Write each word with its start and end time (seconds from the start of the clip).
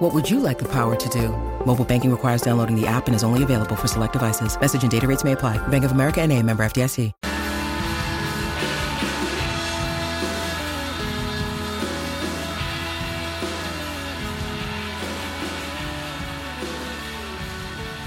What 0.00 0.14
would 0.14 0.30
you 0.30 0.40
like 0.40 0.58
the 0.58 0.68
power 0.72 0.96
to 0.96 1.08
do? 1.10 1.28
Mobile 1.66 1.84
banking 1.84 2.10
requires 2.10 2.40
downloading 2.40 2.74
the 2.74 2.86
app 2.86 3.06
and 3.06 3.14
is 3.14 3.22
only 3.22 3.42
available 3.42 3.76
for 3.76 3.86
select 3.86 4.14
devices. 4.14 4.58
Message 4.58 4.80
and 4.80 4.90
data 4.90 5.06
rates 5.06 5.24
may 5.24 5.32
apply. 5.32 5.58
Bank 5.68 5.84
of 5.84 5.92
America 5.92 6.22
and 6.22 6.32
a 6.32 6.42
member 6.42 6.64
FDIC. 6.64 7.12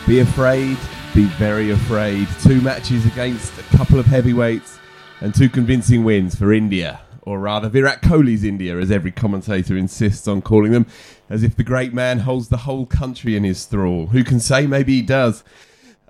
Be 0.07 0.19
afraid, 0.19 0.77
be 1.13 1.25
very 1.37 1.69
afraid. 1.69 2.27
Two 2.41 2.59
matches 2.61 3.05
against 3.05 3.55
a 3.59 3.77
couple 3.77 3.99
of 3.99 4.07
heavyweights 4.07 4.79
and 5.21 5.33
two 5.33 5.47
convincing 5.47 6.03
wins 6.03 6.33
for 6.33 6.51
India, 6.53 7.01
or 7.21 7.39
rather 7.39 7.69
Virat 7.69 8.01
Kohli's 8.01 8.43
India, 8.43 8.77
as 8.79 8.89
every 8.89 9.11
commentator 9.11 9.77
insists 9.77 10.27
on 10.27 10.41
calling 10.41 10.71
them, 10.71 10.87
as 11.33 11.41
if 11.41 11.55
the 11.55 11.63
great 11.63 11.95
man 11.95 12.19
holds 12.19 12.49
the 12.49 12.57
whole 12.57 12.85
country 12.85 13.35
in 13.35 13.43
his 13.43 13.65
thrall. 13.65 14.05
Who 14.07 14.23
can 14.23 14.39
say? 14.39 14.67
Maybe 14.67 14.97
he 14.97 15.01
does. 15.01 15.43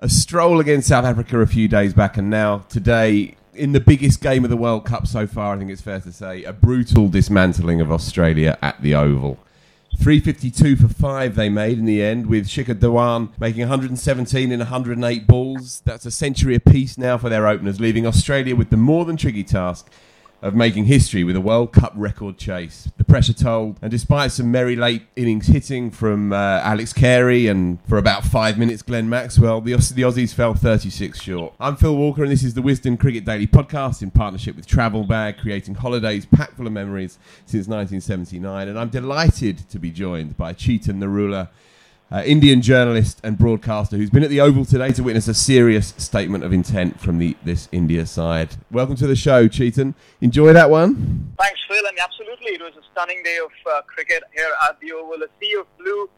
A 0.00 0.08
stroll 0.10 0.60
against 0.60 0.88
South 0.88 1.06
Africa 1.06 1.40
a 1.40 1.46
few 1.46 1.66
days 1.66 1.94
back, 1.94 2.18
and 2.18 2.28
now 2.28 2.58
today, 2.68 3.34
in 3.54 3.72
the 3.72 3.80
biggest 3.80 4.20
game 4.20 4.44
of 4.44 4.50
the 4.50 4.56
World 4.56 4.84
Cup 4.84 5.06
so 5.06 5.26
far, 5.26 5.54
I 5.54 5.58
think 5.58 5.70
it's 5.70 5.80
fair 5.80 5.98
to 6.00 6.12
say, 6.12 6.44
a 6.44 6.52
brutal 6.52 7.08
dismantling 7.08 7.80
of 7.80 7.90
Australia 7.90 8.58
at 8.60 8.82
the 8.82 8.94
Oval. 8.94 9.38
352 9.96 10.76
for 10.76 10.88
five 10.88 11.36
they 11.36 11.48
made 11.48 11.78
in 11.78 11.86
the 11.86 12.02
end, 12.02 12.26
with 12.26 12.46
Shikhar 12.46 12.74
Dhawan 12.74 13.30
making 13.38 13.60
117 13.60 14.52
in 14.52 14.58
108 14.58 15.26
balls. 15.26 15.80
That's 15.86 16.04
a 16.04 16.10
century 16.10 16.54
apiece 16.54 16.98
now 16.98 17.16
for 17.16 17.30
their 17.30 17.46
openers, 17.46 17.80
leaving 17.80 18.06
Australia 18.06 18.54
with 18.54 18.68
the 18.68 18.76
more 18.76 19.06
than 19.06 19.16
tricky 19.16 19.44
task 19.44 19.90
of 20.44 20.54
making 20.54 20.84
history 20.84 21.24
with 21.24 21.34
a 21.34 21.40
World 21.40 21.72
Cup 21.72 21.94
record 21.96 22.36
chase. 22.36 22.90
The 22.98 23.04
pressure 23.04 23.32
told, 23.32 23.78
and 23.80 23.90
despite 23.90 24.30
some 24.30 24.52
merry 24.52 24.76
late 24.76 25.04
innings 25.16 25.46
hitting 25.46 25.90
from 25.90 26.34
uh, 26.34 26.60
Alex 26.62 26.92
Carey 26.92 27.46
and 27.46 27.78
for 27.88 27.96
about 27.96 28.24
five 28.24 28.58
minutes 28.58 28.82
Glenn 28.82 29.08
Maxwell, 29.08 29.62
the, 29.62 29.72
Auss- 29.72 29.88
the 29.88 30.02
Aussies 30.02 30.34
fell 30.34 30.52
36 30.52 31.18
short. 31.18 31.54
I'm 31.58 31.76
Phil 31.76 31.96
Walker, 31.96 32.22
and 32.22 32.30
this 32.30 32.44
is 32.44 32.52
the 32.52 32.60
Wisden 32.60 33.00
Cricket 33.00 33.24
Daily 33.24 33.46
podcast 33.46 34.02
in 34.02 34.10
partnership 34.10 34.54
with 34.54 34.66
Travel 34.66 35.04
Bag, 35.04 35.38
creating 35.38 35.76
holidays 35.76 36.26
packed 36.26 36.58
full 36.58 36.66
of 36.66 36.74
memories 36.74 37.18
since 37.46 37.66
1979. 37.66 38.68
And 38.68 38.78
I'm 38.78 38.90
delighted 38.90 39.66
to 39.70 39.78
be 39.78 39.90
joined 39.90 40.36
by 40.36 40.52
Chetan 40.52 40.98
Narula 40.98 41.48
uh, 42.12 42.22
Indian 42.24 42.60
journalist 42.62 43.20
and 43.24 43.38
broadcaster 43.38 43.96
who's 43.96 44.10
been 44.10 44.22
at 44.22 44.30
the 44.30 44.40
Oval 44.40 44.64
today 44.64 44.92
to 44.92 45.02
witness 45.02 45.26
a 45.28 45.34
serious 45.34 45.94
statement 45.96 46.44
of 46.44 46.52
intent 46.52 47.00
from 47.00 47.18
the 47.18 47.36
this 47.44 47.68
India 47.72 48.06
side. 48.06 48.56
Welcome 48.70 48.96
to 48.96 49.06
the 49.06 49.16
show, 49.16 49.48
Chetan. 49.48 49.94
Enjoy 50.20 50.52
that 50.52 50.70
one. 50.70 51.34
Thanks, 51.38 51.60
Phil. 51.68 51.86
And 51.86 51.98
absolutely, 51.98 52.52
it 52.52 52.60
was 52.60 52.74
a 52.76 52.82
stunning 52.92 53.22
day 53.22 53.38
of 53.42 53.50
uh, 53.72 53.82
cricket 53.82 54.22
here 54.34 54.52
at 54.68 54.78
the 54.80 54.92
Oval. 54.92 55.22
A 55.22 55.28
sea 55.40 55.56
of 55.58 55.66
blue, 55.78 56.08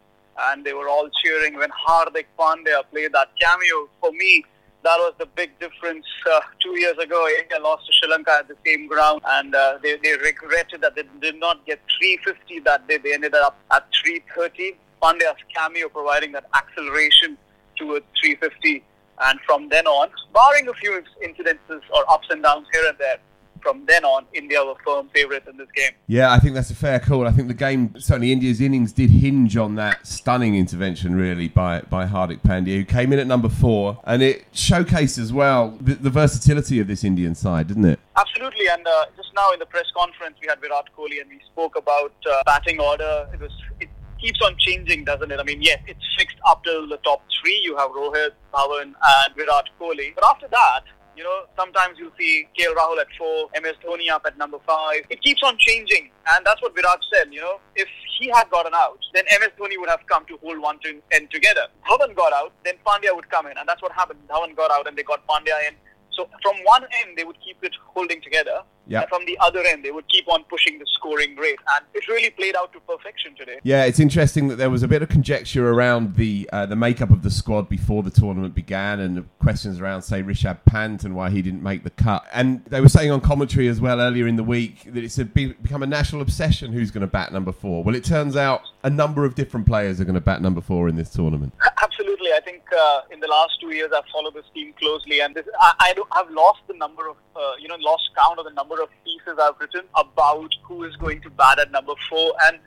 and 0.50 0.64
they 0.64 0.72
were 0.72 0.88
all 0.88 1.08
cheering 1.22 1.56
when 1.56 1.70
Hardik 1.70 2.26
Pandya 2.38 2.82
played 2.90 3.12
that 3.12 3.30
cameo. 3.40 3.88
For 4.00 4.12
me, 4.12 4.44
that 4.82 4.96
was 4.98 5.14
the 5.18 5.26
big 5.26 5.58
difference. 5.58 6.06
Uh, 6.30 6.40
two 6.62 6.78
years 6.78 6.98
ago, 6.98 7.26
India 7.40 7.58
lost 7.60 7.86
to 7.86 7.92
Sri 7.92 8.10
Lanka 8.10 8.32
at 8.32 8.48
the 8.48 8.56
same 8.66 8.86
ground, 8.86 9.20
and 9.24 9.54
uh, 9.54 9.78
they, 9.82 9.96
they 10.02 10.16
regretted 10.16 10.80
that 10.80 10.94
they 10.94 11.04
did 11.20 11.40
not 11.40 11.64
get 11.64 11.80
350 11.98 12.60
that 12.60 12.86
day. 12.86 12.98
They 12.98 13.14
ended 13.14 13.34
up 13.34 13.56
at 13.70 13.86
330. 14.04 14.76
Pandya's 15.06 15.36
cameo 15.54 15.88
providing 15.88 16.32
that 16.32 16.46
acceleration 16.54 17.38
towards 17.76 18.04
350. 18.20 18.82
And 19.20 19.38
from 19.46 19.68
then 19.68 19.86
on, 19.86 20.10
barring 20.34 20.68
a 20.68 20.74
few 20.74 21.02
incidences 21.24 21.80
or 21.94 22.10
ups 22.10 22.26
and 22.30 22.42
downs 22.42 22.66
here 22.72 22.86
and 22.88 22.98
there, 22.98 23.18
from 23.62 23.84
then 23.86 24.04
on, 24.04 24.26
India 24.34 24.62
were 24.64 24.74
firm 24.84 25.08
favourites 25.14 25.46
in 25.48 25.56
this 25.56 25.68
game. 25.74 25.92
Yeah, 26.06 26.32
I 26.32 26.38
think 26.38 26.54
that's 26.54 26.70
a 26.70 26.74
fair 26.74 27.00
call. 27.00 27.26
I 27.26 27.32
think 27.32 27.48
the 27.48 27.54
game, 27.54 27.94
certainly 27.98 28.30
India's 28.30 28.60
innings, 28.60 28.92
did 28.92 29.10
hinge 29.10 29.56
on 29.56 29.74
that 29.76 30.06
stunning 30.06 30.54
intervention, 30.54 31.14
really, 31.14 31.48
by, 31.48 31.80
by 31.82 32.06
Hardik 32.06 32.42
Pandya, 32.42 32.76
who 32.76 32.84
came 32.84 33.12
in 33.12 33.18
at 33.18 33.26
number 33.26 33.48
four. 33.48 33.98
And 34.04 34.22
it 34.22 34.52
showcased 34.52 35.18
as 35.18 35.32
well 35.32 35.78
the, 35.80 35.94
the 35.94 36.10
versatility 36.10 36.78
of 36.78 36.86
this 36.86 37.02
Indian 37.02 37.34
side, 37.34 37.68
didn't 37.68 37.86
it? 37.86 37.98
Absolutely, 38.16 38.68
and 38.68 38.86
uh, 38.86 39.06
just 39.16 39.30
now 39.34 39.50
in 39.52 39.58
the 39.58 39.66
press 39.66 39.86
conference, 39.96 40.36
we 40.40 40.48
had 40.48 40.60
Virat 40.60 40.84
Kohli 40.96 41.20
and 41.20 41.30
we 41.30 41.40
spoke 41.46 41.76
about 41.76 42.12
uh, 42.30 42.42
batting 42.44 42.78
order. 42.78 43.28
It 43.32 43.40
was 43.40 43.52
it 43.80 43.88
keeps 44.20 44.40
on 44.42 44.56
changing, 44.58 45.04
doesn't 45.04 45.30
it? 45.30 45.38
I 45.40 45.42
mean, 45.42 45.62
yes, 45.62 45.80
it's 45.86 46.04
fixed 46.18 46.38
up 46.46 46.64
till 46.64 46.88
the 46.88 46.98
top 46.98 47.22
three. 47.40 47.60
You 47.62 47.76
have 47.76 47.90
Rohit, 47.90 48.32
Dhawan, 48.52 48.94
and 48.94 49.34
Virat 49.36 49.66
Kohli. 49.80 50.14
But 50.14 50.24
after 50.24 50.48
that, 50.48 50.82
you 51.16 51.24
know, 51.24 51.44
sometimes 51.56 51.98
you'll 51.98 52.12
see 52.18 52.46
KL 52.58 52.74
Rahul 52.74 53.00
at 53.00 53.06
four, 53.16 53.48
MS 53.60 53.76
Dhoni 53.82 54.10
up 54.10 54.22
at 54.26 54.36
number 54.36 54.58
five. 54.66 55.00
It 55.08 55.22
keeps 55.22 55.42
on 55.42 55.56
changing, 55.58 56.10
and 56.32 56.44
that's 56.44 56.60
what 56.60 56.74
Virat 56.74 57.00
said. 57.12 57.32
You 57.32 57.40
know, 57.40 57.60
if 57.74 57.88
he 58.18 58.28
had 58.28 58.50
gotten 58.50 58.72
out, 58.74 58.98
then 59.14 59.24
MS 59.40 59.50
Dhoni 59.58 59.78
would 59.78 59.88
have 59.88 60.00
come 60.06 60.26
to 60.26 60.36
hold 60.42 60.58
one 60.58 60.78
to 60.80 61.00
end 61.12 61.30
together. 61.30 61.68
Dhawan 61.88 62.14
got 62.14 62.32
out, 62.34 62.52
then 62.64 62.74
Pandya 62.86 63.14
would 63.14 63.30
come 63.30 63.46
in, 63.46 63.56
and 63.56 63.66
that's 63.66 63.80
what 63.80 63.92
happened. 63.92 64.20
Dhawan 64.28 64.54
got 64.54 64.70
out, 64.70 64.86
and 64.86 64.96
they 64.96 65.02
got 65.02 65.26
Pandya 65.26 65.56
in. 65.68 65.74
So 66.16 66.28
from 66.42 66.56
one 66.64 66.84
end, 66.84 67.16
they 67.16 67.24
would 67.24 67.36
keep 67.44 67.58
it 67.62 67.72
holding 67.94 68.20
together. 68.22 68.62
Yeah. 68.88 69.00
And 69.00 69.08
from 69.08 69.26
the 69.26 69.36
other 69.40 69.64
end, 69.66 69.84
they 69.84 69.90
would 69.90 70.08
keep 70.08 70.28
on 70.28 70.44
pushing 70.44 70.78
the 70.78 70.86
scoring 70.94 71.34
rate. 71.36 71.58
And 71.74 71.84
it 71.92 72.06
really 72.06 72.30
played 72.30 72.54
out 72.54 72.72
to 72.72 72.80
perfection 72.80 73.34
today. 73.36 73.58
Yeah, 73.64 73.84
it's 73.84 73.98
interesting 73.98 74.46
that 74.48 74.56
there 74.56 74.70
was 74.70 74.84
a 74.84 74.88
bit 74.88 75.02
of 75.02 75.08
conjecture 75.08 75.68
around 75.68 76.14
the 76.14 76.48
uh, 76.52 76.66
the 76.66 76.76
makeup 76.76 77.10
of 77.10 77.22
the 77.22 77.30
squad 77.30 77.68
before 77.68 78.04
the 78.04 78.10
tournament 78.10 78.54
began, 78.54 79.00
and 79.00 79.16
the 79.16 79.24
questions 79.40 79.80
around, 79.80 80.02
say, 80.02 80.22
Rishabh 80.22 80.64
Pant 80.64 81.02
and 81.02 81.16
why 81.16 81.30
he 81.30 81.42
didn't 81.42 81.64
make 81.64 81.82
the 81.82 81.90
cut. 81.90 82.24
And 82.32 82.64
they 82.66 82.80
were 82.80 82.88
saying 82.88 83.10
on 83.10 83.20
commentary 83.20 83.66
as 83.66 83.80
well 83.80 84.00
earlier 84.00 84.28
in 84.28 84.36
the 84.36 84.44
week 84.44 84.84
that 84.94 85.02
it's 85.02 85.18
a, 85.18 85.24
be, 85.24 85.52
become 85.54 85.82
a 85.82 85.86
national 85.86 86.22
obsession 86.22 86.72
who's 86.72 86.92
going 86.92 87.02
to 87.02 87.06
bat 87.08 87.32
number 87.32 87.52
four. 87.52 87.82
Well, 87.82 87.96
it 87.96 88.04
turns 88.04 88.36
out 88.36 88.62
a 88.84 88.90
number 88.90 89.24
of 89.24 89.34
different 89.34 89.66
players 89.66 90.00
are 90.00 90.04
going 90.04 90.14
to 90.14 90.20
bat 90.20 90.40
number 90.40 90.60
four 90.60 90.88
in 90.88 90.94
this 90.94 91.10
tournament. 91.10 91.52
Absolutely. 91.82 92.32
I 92.32 92.40
think 92.40 92.62
uh, 92.72 93.00
in 93.10 93.18
the 93.18 93.26
last 93.26 93.60
two 93.60 93.74
years, 93.74 93.90
I've 93.96 94.04
followed 94.12 94.34
this 94.34 94.44
team 94.54 94.72
closely, 94.78 95.20
and 95.20 95.34
this, 95.34 95.44
I, 95.60 95.72
I 95.80 95.94
have 96.12 96.30
lost 96.30 96.60
the 96.68 96.74
number 96.74 97.08
of, 97.08 97.16
uh, 97.34 97.52
you 97.60 97.68
know, 97.68 97.76
lost 97.80 98.10
count 98.16 98.38
of 98.38 98.44
the 98.44 98.52
number 98.52 98.80
of 98.82 98.88
pieces 99.04 99.38
I've 99.40 99.58
written 99.60 99.82
about 99.94 100.54
who 100.64 100.84
is 100.84 100.94
going 100.96 101.20
to 101.22 101.30
bat 101.30 101.58
at 101.58 101.70
number 101.70 101.92
four. 102.08 102.34
And, 102.46 102.58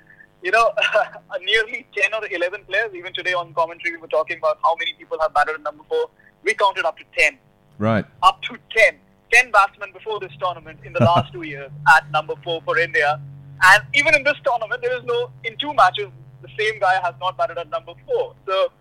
you 0.42 0.52
know, 0.52 0.72
nearly 1.42 1.86
10 1.96 2.14
or 2.14 2.22
11 2.30 2.66
players, 2.66 2.94
even 2.94 3.14
today 3.14 3.34
on 3.34 3.54
commentary, 3.54 3.96
we 3.96 4.02
were 4.02 4.08
talking 4.08 4.38
about 4.38 4.60
how 4.64 4.76
many 4.76 4.94
people 4.94 5.18
have 5.22 5.34
batted 5.34 5.56
at 5.56 5.62
number 5.62 5.84
four. 5.88 6.10
We 6.44 6.54
counted 6.54 6.86
up 6.86 6.98
to 6.98 7.04
10. 7.18 7.38
Right. 7.78 8.06
Up 8.24 8.42
to 8.44 8.58
10. 8.76 8.96
10 9.32 9.52
batsmen 9.52 9.92
before 9.94 10.20
this 10.20 10.32
tournament 10.40 10.80
in 10.84 10.94
the 10.94 11.00
last 11.00 11.32
two 11.34 11.44
years 11.44 11.72
at 11.96 12.10
number 12.12 12.34
four 12.44 12.62
for 12.64 12.78
India. 12.78 13.22
And 13.62 13.84
even 13.94 14.16
in 14.16 14.24
this 14.24 14.38
tournament, 14.44 14.82
there 14.82 14.98
is 14.98 15.04
no, 15.06 15.32
in 15.44 15.58
two 15.58 15.74
matches, 15.74 16.10
the 16.42 16.50
same 16.58 16.80
guy 16.80 17.00
has 17.02 17.14
not 17.20 17.38
batted 17.38 17.58
at 17.58 17.70
number 17.70 17.94
four. 18.06 18.36
So, 18.48 18.72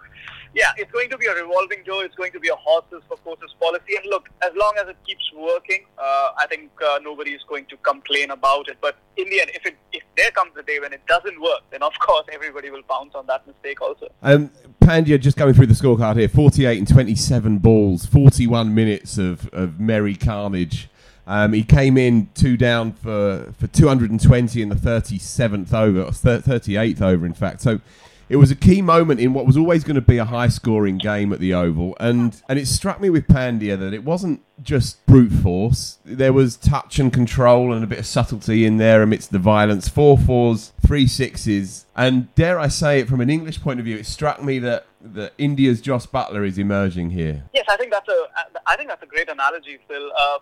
yeah, 0.54 0.72
it's 0.76 0.90
going 0.92 1.10
to 1.10 1.18
be 1.18 1.26
a 1.26 1.34
revolving 1.34 1.82
door. 1.84 2.04
It's 2.04 2.14
going 2.14 2.32
to 2.32 2.40
be 2.40 2.48
a 2.48 2.56
horses 2.56 3.02
for 3.08 3.16
courses 3.18 3.54
policy. 3.60 3.96
And 3.96 4.06
look, 4.06 4.28
as 4.42 4.50
long 4.56 4.74
as 4.80 4.88
it 4.88 4.96
keeps 5.06 5.30
working, 5.34 5.84
uh, 5.98 6.30
I 6.38 6.46
think 6.48 6.70
uh, 6.84 6.98
nobody 7.02 7.32
is 7.32 7.42
going 7.48 7.66
to 7.66 7.76
complain 7.78 8.30
about 8.30 8.68
it. 8.68 8.78
But 8.80 8.96
in 9.16 9.28
the 9.30 9.40
end, 9.40 9.50
if 9.54 9.66
it 9.66 9.76
if 9.92 10.02
there 10.16 10.30
comes 10.30 10.52
a 10.56 10.62
day 10.62 10.80
when 10.80 10.92
it 10.92 11.04
doesn't 11.06 11.40
work, 11.40 11.62
then 11.70 11.82
of 11.82 11.92
course 12.00 12.26
everybody 12.32 12.70
will 12.70 12.82
pounce 12.82 13.14
on 13.14 13.26
that 13.26 13.46
mistake 13.46 13.80
also. 13.80 14.08
Um, 14.22 14.50
Pandya, 14.80 15.20
just 15.20 15.36
going 15.36 15.54
through 15.54 15.66
the 15.66 15.74
scorecard 15.74 16.16
here 16.16 16.28
48 16.28 16.78
and 16.78 16.88
27 16.88 17.58
balls, 17.58 18.06
41 18.06 18.74
minutes 18.74 19.18
of, 19.18 19.48
of 19.52 19.78
merry 19.78 20.14
carnage. 20.14 20.88
Um, 21.26 21.52
he 21.52 21.62
came 21.62 21.98
in 21.98 22.30
two 22.34 22.56
down 22.56 22.92
for, 22.92 23.52
for 23.58 23.66
220 23.66 24.62
in 24.62 24.70
the 24.70 24.74
37th 24.74 25.74
over, 25.74 26.04
or 26.04 26.10
38th 26.10 27.02
over, 27.02 27.26
in 27.26 27.34
fact. 27.34 27.60
So 27.60 27.82
it 28.28 28.36
was 28.36 28.50
a 28.50 28.56
key 28.56 28.82
moment 28.82 29.20
in 29.20 29.32
what 29.32 29.46
was 29.46 29.56
always 29.56 29.84
going 29.84 29.94
to 29.94 30.00
be 30.00 30.18
a 30.18 30.24
high 30.24 30.48
scoring 30.48 30.98
game 30.98 31.32
at 31.32 31.40
the 31.40 31.54
Oval. 31.54 31.96
And, 31.98 32.40
and 32.48 32.58
it 32.58 32.66
struck 32.66 33.00
me 33.00 33.10
with 33.10 33.26
Pandya 33.26 33.78
that 33.78 33.94
it 33.94 34.04
wasn't 34.04 34.42
just 34.62 35.04
brute 35.06 35.32
force. 35.32 35.98
There 36.04 36.32
was 36.32 36.56
touch 36.56 36.98
and 36.98 37.12
control 37.12 37.72
and 37.72 37.82
a 37.82 37.86
bit 37.86 37.98
of 37.98 38.06
subtlety 38.06 38.66
in 38.66 38.76
there 38.76 39.02
amidst 39.02 39.32
the 39.32 39.38
violence. 39.38 39.88
Four 39.88 40.18
fours, 40.18 40.72
three 40.84 41.06
sixes. 41.06 41.86
And 41.96 42.34
dare 42.34 42.58
I 42.58 42.68
say 42.68 43.00
it, 43.00 43.08
from 43.08 43.20
an 43.20 43.30
English 43.30 43.62
point 43.62 43.80
of 43.80 43.86
view, 43.86 43.96
it 43.96 44.06
struck 44.06 44.42
me 44.42 44.58
that, 44.60 44.86
that 45.00 45.32
India's 45.38 45.80
Jos 45.80 46.06
Buttler 46.06 46.46
is 46.46 46.58
emerging 46.58 47.10
here. 47.10 47.44
Yes, 47.54 47.64
I 47.68 47.76
think 47.76 47.92
that's 47.92 48.08
a 48.08 48.26
I 48.66 48.76
think 48.76 48.88
that's 48.88 49.02
a 49.02 49.06
great 49.06 49.28
analogy, 49.28 49.78
Phil. 49.86 50.10
Uh, 50.18 50.38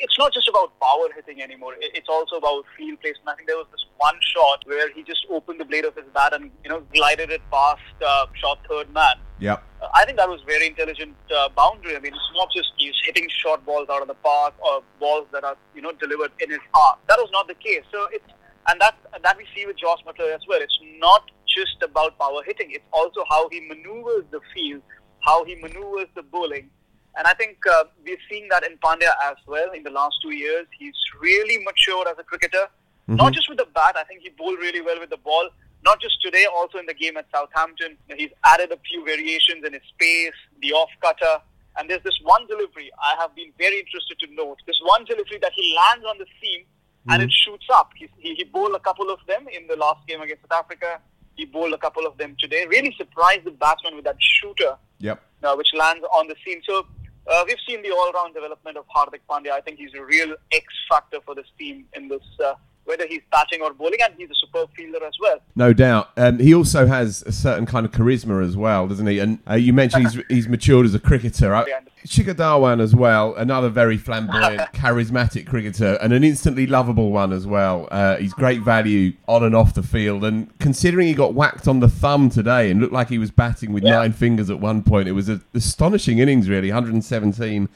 it's 0.00 0.18
not 0.18 0.32
just 0.32 0.48
about 0.48 0.78
power 0.80 1.08
hitting 1.14 1.42
anymore. 1.42 1.74
It's 1.78 2.08
also 2.08 2.36
about 2.36 2.64
field 2.76 3.00
placement. 3.00 3.28
I 3.28 3.34
think 3.34 3.48
there 3.48 3.56
was 3.56 3.66
this 3.70 3.84
one 3.98 4.16
shot 4.20 4.62
where 4.66 4.90
he 4.92 5.02
just 5.02 5.26
opened 5.30 5.60
the 5.60 5.64
blade 5.64 5.84
of 5.84 5.94
his 5.94 6.06
bat 6.14 6.32
and 6.32 6.50
you 6.64 6.70
know 6.70 6.80
glided 6.94 7.30
it 7.30 7.42
past 7.50 7.82
uh, 8.04 8.26
shot 8.34 8.58
third 8.68 8.92
man. 8.92 9.16
Yep. 9.40 9.62
Uh, 9.82 9.88
I 9.94 10.04
think 10.04 10.16
that 10.18 10.28
was 10.28 10.40
very 10.46 10.68
intelligent 10.68 11.16
uh, 11.36 11.48
boundary. 11.50 11.96
I 11.96 11.98
mean, 11.98 12.14
it's 12.14 12.32
not 12.34 12.48
just 12.54 12.72
he's 12.78 12.94
hitting 13.04 13.28
short 13.28 13.64
balls 13.66 13.88
out 13.90 14.00
of 14.00 14.08
the 14.08 14.14
park 14.14 14.54
or 14.60 14.82
balls 15.00 15.26
that 15.32 15.44
are 15.44 15.56
you 15.74 15.82
know 15.82 15.92
delivered 15.92 16.32
in 16.40 16.50
his 16.50 16.60
arc. 16.74 16.98
That 17.08 17.18
was 17.18 17.28
not 17.32 17.46
the 17.46 17.54
case. 17.54 17.82
So 17.92 18.08
it's 18.10 18.24
and 18.68 18.80
that 18.80 18.96
that 19.22 19.36
we 19.36 19.46
see 19.54 19.66
with 19.66 19.76
Jos 19.76 20.00
Buttler 20.06 20.34
as 20.34 20.40
well. 20.48 20.60
It's 20.62 20.78
not 20.98 21.30
just 21.54 21.82
about 21.82 22.18
power 22.18 22.42
hitting. 22.44 22.70
It's 22.70 22.84
also 22.92 23.24
how 23.28 23.48
he 23.50 23.60
maneuvers 23.60 24.24
the 24.30 24.40
field, 24.54 24.82
how 25.20 25.44
he 25.44 25.54
maneuvers 25.56 26.08
the 26.14 26.22
bowling. 26.22 26.70
And 27.16 27.26
I 27.26 27.34
think 27.34 27.58
uh, 27.70 27.84
we're 28.04 28.16
seeing 28.30 28.48
that 28.50 28.64
in 28.64 28.78
Pandya 28.78 29.12
as 29.24 29.36
well 29.46 29.72
in 29.72 29.82
the 29.82 29.90
last 29.90 30.16
two 30.22 30.34
years. 30.34 30.66
He's 30.78 30.94
really 31.20 31.62
matured 31.62 32.08
as 32.08 32.16
a 32.18 32.24
cricketer, 32.24 32.66
mm-hmm. 33.08 33.16
not 33.16 33.34
just 33.34 33.48
with 33.48 33.58
the 33.58 33.66
bat. 33.74 33.96
I 33.96 34.04
think 34.04 34.22
he 34.22 34.30
bowled 34.30 34.58
really 34.58 34.80
well 34.80 34.98
with 34.98 35.10
the 35.10 35.18
ball. 35.18 35.50
Not 35.84 36.00
just 36.00 36.22
today, 36.22 36.46
also 36.46 36.78
in 36.78 36.86
the 36.86 36.94
game 36.94 37.16
at 37.16 37.26
Southampton. 37.34 37.98
He's 38.16 38.30
added 38.44 38.70
a 38.70 38.78
few 38.88 39.04
variations 39.04 39.66
in 39.66 39.72
his 39.72 39.82
pace, 39.98 40.38
the 40.60 40.72
off 40.72 40.90
cutter. 41.02 41.42
And 41.76 41.90
there's 41.90 42.02
this 42.04 42.18
one 42.22 42.46
delivery 42.46 42.90
I 43.02 43.20
have 43.20 43.34
been 43.34 43.52
very 43.58 43.80
interested 43.80 44.16
to 44.20 44.34
note. 44.34 44.58
This 44.66 44.80
one 44.84 45.04
delivery 45.04 45.38
that 45.42 45.52
he 45.54 45.76
lands 45.76 46.06
on 46.06 46.18
the 46.18 46.26
seam 46.40 46.60
mm-hmm. 46.62 47.10
and 47.10 47.22
it 47.22 47.32
shoots 47.32 47.66
up. 47.74 47.90
He, 47.96 48.08
he, 48.18 48.34
he 48.34 48.44
bowled 48.44 48.74
a 48.74 48.80
couple 48.80 49.10
of 49.10 49.18
them 49.26 49.48
in 49.48 49.66
the 49.66 49.76
last 49.76 50.06
game 50.06 50.20
against 50.22 50.42
South 50.42 50.64
Africa. 50.64 51.00
He 51.36 51.44
bowled 51.46 51.72
a 51.72 51.78
couple 51.78 52.06
of 52.06 52.16
them 52.18 52.36
today. 52.38 52.66
Really 52.68 52.94
surprised 52.96 53.44
the 53.44 53.50
batsman 53.52 53.96
with 53.96 54.04
that 54.04 54.16
shooter, 54.20 54.76
yep. 54.98 55.22
Uh, 55.42 55.54
which 55.54 55.68
lands 55.74 56.04
on 56.14 56.28
the 56.28 56.36
seam. 56.44 56.60
So 56.68 56.86
uh, 57.26 57.44
we've 57.46 57.56
seen 57.66 57.82
the 57.82 57.90
all-round 57.90 58.34
development 58.34 58.76
of 58.76 58.84
Hardik 58.94 59.20
Pandya. 59.28 59.52
I 59.52 59.60
think 59.60 59.78
he's 59.78 59.94
a 59.94 60.04
real 60.04 60.34
X 60.52 60.66
factor 60.88 61.18
for 61.24 61.34
this 61.34 61.46
team 61.58 61.86
in 61.94 62.08
this 62.08 62.22
uh, 62.44 62.54
whether 62.84 63.06
he's 63.06 63.22
batting 63.30 63.62
or 63.62 63.72
bowling, 63.72 63.98
and 64.02 64.14
he's 64.16 64.30
a 64.30 64.34
superb 64.34 64.70
fielder 64.74 65.04
as 65.04 65.14
well. 65.20 65.38
No 65.54 65.72
doubt. 65.72 66.10
Um, 66.16 66.38
he 66.38 66.54
also 66.54 66.86
has 66.86 67.22
a 67.22 67.32
certain 67.32 67.66
kind 67.66 67.86
of 67.86 67.92
charisma 67.92 68.44
as 68.44 68.56
well, 68.56 68.88
doesn't 68.88 69.06
he? 69.06 69.18
And 69.18 69.38
uh, 69.48 69.54
you 69.54 69.72
mentioned 69.72 70.08
he's, 70.08 70.22
he's 70.28 70.48
matured 70.48 70.86
as 70.86 70.94
a 70.94 70.98
cricketer. 70.98 71.54
I, 71.54 71.64
Shikhar 72.06 72.34
Dhawan 72.34 72.80
as 72.80 72.96
well, 72.96 73.34
another 73.36 73.68
very 73.68 73.96
flamboyant, 73.96 74.60
charismatic 74.72 75.46
cricketer, 75.46 75.96
and 76.02 76.12
an 76.12 76.24
instantly 76.24 76.66
lovable 76.66 77.12
one 77.12 77.32
as 77.32 77.46
well. 77.46 77.88
Uh, 77.92 78.16
he's 78.16 78.34
great 78.34 78.60
value 78.60 79.12
on 79.28 79.44
and 79.44 79.54
off 79.54 79.74
the 79.74 79.82
field, 79.82 80.24
and 80.24 80.56
considering 80.58 81.06
he 81.06 81.14
got 81.14 81.34
whacked 81.34 81.68
on 81.68 81.78
the 81.78 81.88
thumb 81.88 82.28
today 82.28 82.70
and 82.70 82.80
looked 82.80 82.92
like 82.92 83.08
he 83.08 83.18
was 83.18 83.30
batting 83.30 83.72
with 83.72 83.84
yeah. 83.84 83.92
nine 83.92 84.12
fingers 84.12 84.50
at 84.50 84.58
one 84.58 84.82
point, 84.82 85.08
it 85.08 85.12
was 85.12 85.28
an 85.28 85.44
astonishing 85.54 86.18
innings, 86.18 86.48
really. 86.48 86.68
117 86.68 87.68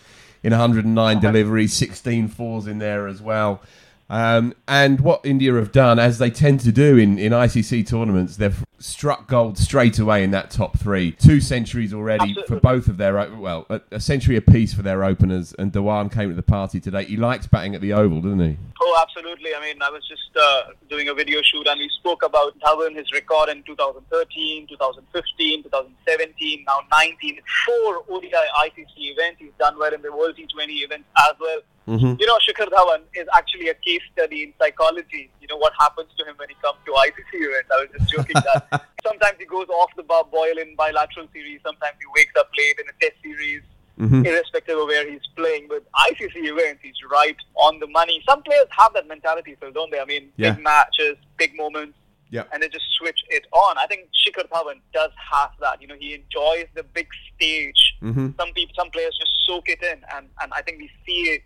in 0.42 0.50
109 0.52 1.20
deliveries, 1.20 1.72
16 1.72 2.28
fours 2.28 2.66
in 2.66 2.78
there 2.78 3.06
as 3.06 3.22
well. 3.22 3.60
Um, 4.08 4.54
and 4.68 5.00
what 5.00 5.20
India 5.24 5.54
have 5.54 5.72
done, 5.72 5.98
as 5.98 6.18
they 6.18 6.30
tend 6.30 6.60
to 6.60 6.72
do 6.72 6.96
in, 6.96 7.18
in 7.18 7.32
ICC 7.32 7.88
tournaments, 7.88 8.36
they've 8.36 8.64
struck 8.78 9.26
gold 9.26 9.58
straight 9.58 9.98
away 9.98 10.22
in 10.22 10.30
that 10.30 10.50
top 10.50 10.78
three. 10.78 11.12
Two 11.12 11.40
centuries 11.40 11.92
already 11.92 12.30
Absolutely. 12.30 12.46
for 12.46 12.60
both 12.60 12.88
of 12.88 12.98
their 12.98 13.14
well, 13.36 13.66
a, 13.68 13.80
a, 13.90 14.00
century 14.00 14.36
apiece 14.36 14.72
for 14.72 14.82
their 14.82 15.02
openers. 15.02 15.54
And 15.58 15.72
Dhawan 15.72 16.12
came 16.12 16.28
to 16.28 16.36
the 16.36 16.42
party 16.42 16.78
today. 16.78 17.04
He 17.04 17.16
likes 17.16 17.46
batting 17.46 17.74
at 17.74 17.80
the 17.80 17.92
Oval, 17.92 18.20
doesn't 18.20 18.40
he? 18.40 18.56
Oh, 18.80 18.98
absolutely. 19.02 19.54
I 19.54 19.60
mean, 19.60 19.82
I 19.82 19.90
was 19.90 20.06
just 20.06 20.30
uh, 20.40 20.72
doing 20.88 21.08
a 21.08 21.14
video 21.14 21.42
shoot, 21.42 21.66
and 21.66 21.80
we 21.80 21.88
spoke 21.88 22.22
about 22.22 22.56
Dhawan, 22.60 22.94
his 22.94 23.10
record 23.12 23.48
in 23.48 23.64
2013, 23.64 24.68
2015, 24.68 25.62
2017, 25.64 26.64
now 26.66 26.80
19. 26.92 27.40
Four 27.66 28.04
ODI 28.08 28.30
ICC 28.30 28.86
events. 28.96 29.40
He's 29.40 29.50
done 29.58 29.76
well 29.78 29.92
in 29.92 30.02
the 30.02 30.12
World 30.12 30.36
T20 30.36 30.84
events 30.84 31.08
as 31.18 31.34
well. 31.40 31.58
Mm-hmm. 31.88 32.18
You 32.18 32.26
know, 32.26 32.38
Shikhar 32.42 32.68
Dhawan 32.68 33.02
is 33.14 33.28
actually 33.36 33.68
a 33.68 33.74
case 33.74 34.02
study 34.12 34.42
in 34.42 34.52
psychology. 34.58 35.30
You 35.40 35.46
know, 35.46 35.56
what 35.56 35.72
happens 35.78 36.08
to 36.18 36.24
him 36.24 36.34
when 36.36 36.48
he 36.48 36.56
comes 36.56 36.78
to 36.84 36.92
ICC 36.92 37.30
events. 37.32 37.70
I 37.70 37.86
was 37.86 37.88
just 37.96 38.10
joking 38.10 38.34
that 38.34 38.86
sometimes 39.06 39.36
he 39.38 39.46
goes 39.46 39.68
off 39.68 39.90
the 39.96 40.02
boil 40.02 40.58
in 40.58 40.74
bilateral 40.74 41.28
series, 41.32 41.60
sometimes 41.64 41.96
he 42.00 42.06
wakes 42.16 42.32
up 42.38 42.50
late 42.58 42.78
in 42.80 42.86
a 42.88 42.96
test 43.00 43.22
series, 43.22 43.62
mm-hmm. 44.00 44.26
irrespective 44.26 44.76
of 44.78 44.86
where 44.86 45.08
he's 45.08 45.22
playing. 45.36 45.68
With 45.68 45.84
ICC 46.10 46.34
events, 46.50 46.80
he's 46.82 46.98
right 47.10 47.36
on 47.54 47.78
the 47.78 47.86
money. 47.86 48.20
Some 48.28 48.42
players 48.42 48.66
have 48.70 48.92
that 48.94 49.06
mentality, 49.06 49.56
so 49.60 49.70
don't 49.70 49.92
they? 49.92 50.00
I 50.00 50.04
mean, 50.06 50.32
yeah. 50.36 50.52
big 50.52 50.64
matches, 50.64 51.16
big 51.38 51.56
moments. 51.56 51.96
Yeah. 52.30 52.42
And 52.52 52.60
they 52.60 52.68
just 52.68 52.84
switch 52.98 53.20
it 53.28 53.46
on. 53.52 53.78
I 53.78 53.86
think 53.86 54.08
Shikhar 54.10 54.48
Dhawan 54.48 54.80
does 54.92 55.12
have 55.32 55.50
that. 55.60 55.80
You 55.80 55.86
know, 55.86 55.94
he 55.94 56.14
enjoys 56.14 56.66
the 56.74 56.82
big 56.82 57.06
stage. 57.36 57.94
Mm-hmm. 58.02 58.30
Some 58.36 58.52
people, 58.52 58.74
some 58.76 58.90
players 58.90 59.16
just 59.16 59.30
soak 59.46 59.68
it 59.68 59.80
in, 59.80 60.00
and, 60.12 60.26
and 60.42 60.52
I 60.52 60.60
think 60.62 60.78
we 60.78 60.90
see 61.06 61.30
it 61.30 61.42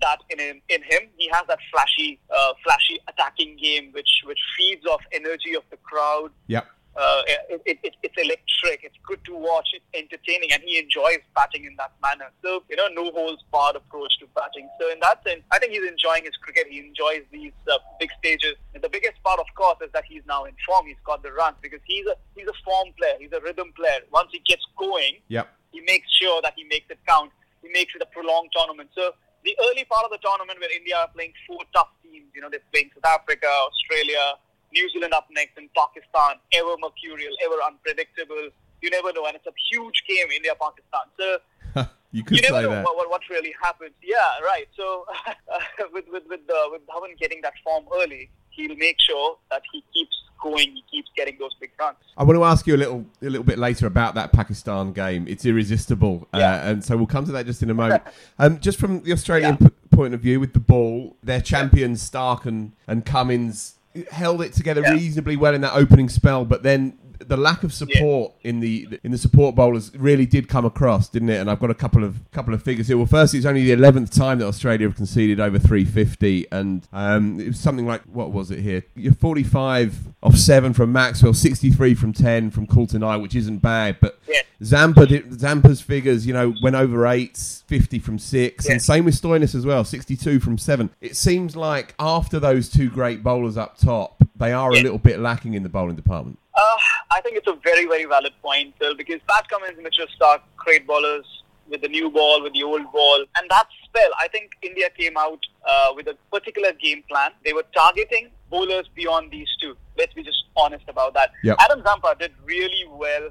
that 0.00 0.18
in 0.30 0.38
him. 0.38 0.60
In 0.68 0.82
him, 0.82 1.08
he 1.16 1.28
has 1.32 1.44
that 1.48 1.58
flashy, 1.72 2.20
uh, 2.34 2.52
flashy 2.64 3.00
attacking 3.08 3.56
game, 3.56 3.90
which 3.92 4.22
which 4.24 4.40
feeds 4.56 4.86
off 4.86 5.02
energy 5.12 5.54
of 5.54 5.62
the 5.70 5.76
crowd. 5.78 6.30
Yeah. 6.46 6.62
Uh, 6.96 7.22
it, 7.26 7.62
it, 7.66 7.78
it, 7.82 7.94
it's 8.04 8.14
electric. 8.16 8.84
It's 8.84 8.94
good 9.04 9.18
to 9.24 9.34
watch. 9.34 9.66
It's 9.74 9.84
entertaining, 9.94 10.52
and 10.52 10.62
he 10.62 10.78
enjoys 10.78 11.18
batting 11.34 11.64
in 11.64 11.74
that 11.76 11.90
manner. 12.00 12.30
So 12.42 12.62
you 12.70 12.76
know, 12.76 12.86
no 12.86 13.10
holds 13.10 13.42
barred 13.50 13.74
approach 13.74 14.16
to 14.20 14.26
batting. 14.34 14.68
So 14.80 14.92
in 14.92 15.00
that 15.00 15.24
sense, 15.24 15.42
I 15.50 15.58
think 15.58 15.72
he's 15.72 15.82
enjoying 15.82 16.24
his 16.24 16.36
cricket. 16.36 16.66
He 16.70 16.78
enjoys 16.78 17.22
these 17.32 17.52
uh, 17.66 17.78
big 17.98 18.10
stages. 18.18 18.54
And 18.74 18.82
the 18.82 18.88
biggest 18.88 19.20
part, 19.24 19.40
of 19.40 19.46
course, 19.56 19.78
is 19.82 19.90
that 19.92 20.04
he's 20.04 20.22
now 20.28 20.44
in 20.44 20.54
form. 20.64 20.86
He's 20.86 21.02
got 21.04 21.24
the 21.24 21.32
runs 21.32 21.56
because 21.60 21.80
he's 21.84 22.06
a 22.06 22.14
he's 22.36 22.46
a 22.46 22.54
form 22.64 22.94
player. 22.96 23.14
He's 23.18 23.32
a 23.32 23.40
rhythm 23.40 23.72
player. 23.74 24.06
Once 24.12 24.28
he 24.30 24.38
gets 24.46 24.62
going, 24.78 25.18
yep. 25.26 25.48
he 25.72 25.80
makes 25.80 26.06
sure 26.14 26.40
that 26.42 26.52
he 26.54 26.62
makes 26.62 26.86
it 26.90 26.98
count. 27.08 27.32
He 27.60 27.70
makes 27.70 27.92
it 27.96 28.02
a 28.02 28.06
prolonged 28.06 28.50
tournament. 28.54 28.90
So 28.94 29.14
the 29.44 29.54
early 29.68 29.84
part 29.84 30.04
of 30.04 30.10
the 30.10 30.18
tournament 30.24 30.58
where 30.58 30.72
India 30.72 30.96
are 30.96 31.08
playing 31.08 31.32
four 31.46 31.60
tough 31.74 31.92
teams. 32.02 32.26
You 32.34 32.40
know, 32.40 32.48
they're 32.50 32.64
playing 32.72 32.90
South 32.96 33.20
Africa, 33.20 33.46
Australia, 33.46 34.40
New 34.72 34.88
Zealand 34.90 35.12
up 35.12 35.28
next, 35.30 35.56
and 35.56 35.68
Pakistan. 35.76 36.40
Ever 36.52 36.74
mercurial, 36.80 37.32
ever 37.44 37.60
unpredictable. 37.66 38.50
You 38.80 38.90
never 38.90 39.12
know, 39.12 39.26
and 39.26 39.36
it's 39.36 39.46
a 39.46 39.54
huge 39.70 40.02
game, 40.08 40.28
India 40.34 40.52
Pakistan. 40.56 41.06
So. 41.20 41.26
you 42.12 42.24
could 42.24 42.36
you 42.36 42.42
never 42.42 42.62
know 42.62 42.70
that. 42.70 42.84
What, 42.84 43.10
what, 43.10 43.22
really 43.28 43.54
happens. 43.60 43.94
Yeah, 44.02 44.40
right. 44.42 44.68
So 44.76 45.06
with 45.92 46.04
with 46.08 46.24
with, 46.28 46.46
uh, 46.48 46.68
with 46.70 46.86
Dhawan 46.86 47.18
getting 47.18 47.40
that 47.42 47.54
form 47.64 47.84
early, 47.94 48.30
he'll 48.54 48.76
make 48.76 48.96
sure 49.00 49.36
that 49.50 49.62
he 49.72 49.84
keeps 49.92 50.16
going, 50.42 50.72
he 50.72 50.84
keeps 50.90 51.10
getting 51.16 51.36
those 51.38 51.54
big 51.60 51.70
runs. 51.78 51.96
I 52.16 52.24
want 52.24 52.36
to 52.36 52.44
ask 52.44 52.66
you 52.66 52.76
a 52.76 52.78
little 52.78 53.06
a 53.22 53.26
little 53.26 53.44
bit 53.44 53.58
later 53.58 53.86
about 53.86 54.14
that 54.14 54.32
Pakistan 54.32 54.92
game. 54.92 55.26
It's 55.28 55.44
irresistible, 55.44 56.28
uh, 56.32 56.38
yeah. 56.38 56.54
uh, 56.54 56.70
and 56.70 56.84
so 56.84 56.96
we'll 56.96 57.06
come 57.06 57.24
to 57.26 57.32
that 57.32 57.46
just 57.46 57.62
in 57.62 57.70
a 57.70 57.74
moment. 57.74 58.02
um, 58.38 58.60
just 58.60 58.78
from 58.78 59.02
the 59.02 59.12
Australian 59.12 59.56
yeah. 59.60 59.68
p- 59.68 59.96
point 59.96 60.14
of 60.14 60.20
view, 60.20 60.40
with 60.40 60.52
the 60.52 60.60
ball, 60.60 61.16
their 61.22 61.40
champions 61.40 62.08
Starc 62.08 62.44
and 62.46 62.72
and 62.86 63.04
Cummins 63.04 63.76
held 64.10 64.42
it 64.42 64.52
together 64.52 64.80
yeah. 64.82 64.92
reasonably 64.92 65.36
well 65.36 65.54
in 65.54 65.60
that 65.60 65.74
opening 65.74 66.08
spell, 66.08 66.44
but 66.44 66.62
then 66.62 66.98
the 67.28 67.36
lack 67.36 67.62
of 67.62 67.72
support 67.72 68.34
yeah. 68.40 68.50
in 68.50 68.60
the 68.60 68.98
in 69.02 69.12
the 69.12 69.18
support 69.18 69.54
bowlers 69.54 69.90
really 69.96 70.26
did 70.26 70.48
come 70.48 70.64
across, 70.64 71.08
didn't 71.08 71.30
it? 71.30 71.40
And 71.40 71.50
I've 71.50 71.60
got 71.60 71.70
a 71.70 71.74
couple 71.74 72.04
of 72.04 72.18
couple 72.32 72.54
of 72.54 72.62
figures 72.62 72.88
here. 72.88 72.96
Well, 72.96 73.06
first, 73.06 73.34
it's 73.34 73.46
only 73.46 73.64
the 73.64 73.72
eleventh 73.72 74.10
time 74.10 74.38
that 74.38 74.46
Australia 74.46 74.86
have 74.86 74.96
conceded 74.96 75.40
over 75.40 75.58
350, 75.58 76.46
and 76.52 76.86
um, 76.92 77.40
it 77.40 77.48
was 77.48 77.58
something 77.58 77.86
like 77.86 78.02
what 78.02 78.32
was 78.32 78.50
it 78.50 78.60
here? 78.60 78.82
You're 78.94 79.14
45 79.14 80.14
off 80.22 80.36
seven 80.36 80.72
from 80.72 80.90
Maxwell, 80.92 81.34
63 81.34 81.94
from 81.94 82.12
10 82.12 82.50
from 82.50 82.66
Coulter-Nile, 82.66 83.20
which 83.20 83.34
isn't 83.34 83.58
bad. 83.58 83.98
But 84.00 84.18
yeah. 84.26 84.40
Zampa 84.62 85.06
did, 85.06 85.38
Zampa's 85.38 85.80
figures, 85.80 86.26
you 86.26 86.32
know, 86.32 86.54
went 86.62 86.76
over 86.76 87.06
eight, 87.06 87.36
50 87.66 87.98
from 87.98 88.18
six, 88.18 88.66
yeah. 88.66 88.72
and 88.72 88.82
same 88.82 89.04
with 89.04 89.20
Stoinis 89.20 89.54
as 89.54 89.66
well, 89.66 89.84
62 89.84 90.40
from 90.40 90.56
seven. 90.56 90.90
It 91.00 91.16
seems 91.16 91.54
like 91.56 91.94
after 91.98 92.40
those 92.40 92.70
two 92.70 92.88
great 92.88 93.22
bowlers 93.22 93.56
up 93.56 93.76
top, 93.76 94.22
they 94.36 94.52
are 94.52 94.70
a 94.70 94.74
little 94.74 94.98
bit 94.98 95.20
lacking 95.20 95.54
in 95.54 95.62
the 95.62 95.68
bowling 95.68 95.96
department. 95.96 96.38
Uh, 96.54 96.76
I 97.10 97.20
think 97.20 97.36
it's 97.36 97.48
a 97.48 97.58
very, 97.64 97.86
very 97.86 98.04
valid 98.04 98.32
point, 98.40 98.74
Phil, 98.78 98.94
because 98.94 99.20
Pat 99.28 99.48
Cummins, 99.48 99.78
Mitchell 99.82 100.06
Starc, 100.18 100.40
great 100.56 100.86
bowlers 100.86 101.24
with 101.68 101.80
the 101.80 101.88
new 101.88 102.10
ball, 102.10 102.42
with 102.42 102.52
the 102.52 102.62
old 102.62 102.90
ball. 102.92 103.24
And 103.36 103.50
that 103.50 103.66
spell, 103.84 104.10
I 104.18 104.28
think 104.28 104.52
India 104.62 104.88
came 104.96 105.16
out 105.16 105.40
uh, 105.68 105.92
with 105.96 106.06
a 106.06 106.16
particular 106.30 106.72
game 106.72 107.02
plan. 107.08 107.30
They 107.44 107.52
were 107.52 107.64
targeting 107.74 108.30
bowlers 108.50 108.86
beyond 108.94 109.30
these 109.32 109.48
two. 109.60 109.76
Let's 109.98 110.14
be 110.14 110.22
just 110.22 110.44
honest 110.56 110.84
about 110.88 111.14
that. 111.14 111.30
Yep. 111.42 111.56
Adam 111.60 111.82
Zampa 111.84 112.14
did 112.18 112.32
really 112.44 112.84
well 112.90 113.30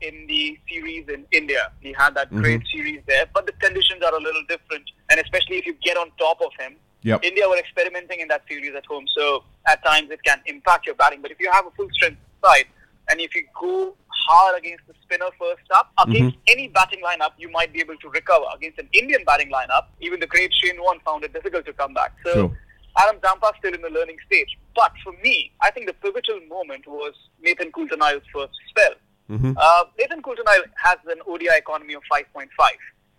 in 0.00 0.26
the 0.28 0.58
series 0.70 1.08
in 1.08 1.26
India. 1.32 1.72
He 1.80 1.92
had 1.92 2.14
that 2.14 2.28
mm-hmm. 2.28 2.42
great 2.42 2.62
series 2.72 3.02
there, 3.06 3.26
but 3.34 3.46
the 3.46 3.52
conditions 3.52 4.02
are 4.04 4.14
a 4.14 4.20
little 4.20 4.42
different. 4.48 4.84
And 5.10 5.18
especially 5.20 5.56
if 5.56 5.66
you 5.66 5.74
get 5.82 5.96
on 5.96 6.10
top 6.18 6.40
of 6.40 6.52
him, 6.58 6.76
Yep. 7.02 7.24
India 7.24 7.48
were 7.48 7.56
experimenting 7.56 8.20
in 8.20 8.28
that 8.28 8.42
series 8.46 8.74
at 8.74 8.84
home, 8.84 9.06
so 9.16 9.42
at 9.66 9.82
times 9.84 10.10
it 10.10 10.22
can 10.22 10.38
impact 10.46 10.84
your 10.84 10.94
batting. 10.94 11.22
But 11.22 11.30
if 11.30 11.40
you 11.40 11.50
have 11.50 11.66
a 11.66 11.70
full 11.70 11.88
strength 11.92 12.20
side. 12.44 12.66
And 13.08 13.20
if 13.20 13.34
you 13.34 13.44
go 13.58 13.96
hard 14.08 14.58
against 14.58 14.86
the 14.86 14.94
spinner 15.02 15.30
first 15.38 15.62
up, 15.74 15.92
against 15.98 16.36
mm-hmm. 16.36 16.52
any 16.52 16.68
batting 16.68 17.00
lineup, 17.02 17.32
you 17.38 17.50
might 17.50 17.72
be 17.72 17.80
able 17.80 17.96
to 17.96 18.08
recover. 18.10 18.44
Against 18.54 18.78
an 18.78 18.88
Indian 18.92 19.24
batting 19.24 19.50
lineup, 19.50 19.86
even 20.00 20.20
the 20.20 20.26
great 20.26 20.52
Shane 20.54 20.80
Warne 20.80 21.00
found 21.04 21.24
it 21.24 21.32
difficult 21.32 21.66
to 21.66 21.72
come 21.72 21.94
back. 21.94 22.14
So 22.24 22.32
sure. 22.32 22.58
Adam 22.96 23.20
Zampa 23.22 23.52
still 23.58 23.74
in 23.74 23.82
the 23.82 23.90
learning 23.90 24.16
stage. 24.26 24.58
But 24.74 24.92
for 25.02 25.12
me, 25.22 25.52
I 25.60 25.70
think 25.70 25.86
the 25.86 25.92
pivotal 25.94 26.40
moment 26.48 26.86
was 26.86 27.14
Nathan 27.42 27.72
Coulter-Nile's 27.72 28.22
first 28.32 28.52
spell. 28.68 28.94
Mm-hmm. 29.30 29.52
Uh, 29.56 29.84
Nathan 29.98 30.22
Coulter-Nile 30.22 30.64
has 30.76 30.98
an 31.06 31.20
ODI 31.26 31.48
economy 31.56 31.94
of 31.94 32.02
5.5. 32.12 32.48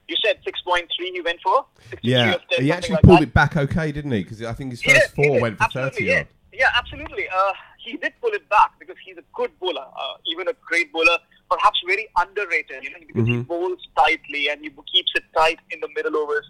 You 0.08 0.16
said 0.26 0.40
6.3 0.46 0.88
he 0.98 1.22
went 1.22 1.40
for? 1.42 1.66
Yeah, 2.02 2.38
10, 2.52 2.66
he 2.66 2.72
actually 2.72 2.96
like 2.96 3.04
pulled 3.04 3.20
that. 3.20 3.24
it 3.24 3.34
back 3.34 3.56
okay, 3.56 3.92
didn't 3.92 4.12
he? 4.12 4.24
Because 4.24 4.44
I 4.44 4.54
think 4.54 4.72
his 4.72 4.82
first 4.82 5.16
four 5.16 5.40
went 5.40 5.58
for 5.58 5.64
absolutely, 5.64 6.08
30 6.08 6.12
yeah. 6.12 6.24
Yeah, 6.54 6.68
absolutely. 6.78 7.30
Uh, 7.30 7.54
he 7.84 7.98
did 7.98 8.14
pull 8.22 8.32
it 8.32 8.48
back 8.50 8.72
because 8.80 8.96
he's 9.04 9.18
a 9.18 9.24
good 9.34 9.52
bowler, 9.60 9.82
uh, 9.82 10.16
even 10.26 10.48
a 10.48 10.54
great 10.66 10.92
bowler. 10.94 11.18
perhaps 11.50 11.82
very 11.86 12.08
underrated, 12.18 12.82
you 12.82 12.90
know, 12.92 12.98
because 13.06 13.28
he 13.28 13.38
bowls 13.42 13.80
tightly 13.98 14.48
and 14.50 14.62
he 14.62 14.70
keeps 14.70 15.12
it 15.16 15.24
tight 15.36 15.60
in 15.72 15.80
the 15.82 15.90
middle 15.96 16.16
overs. 16.16 16.50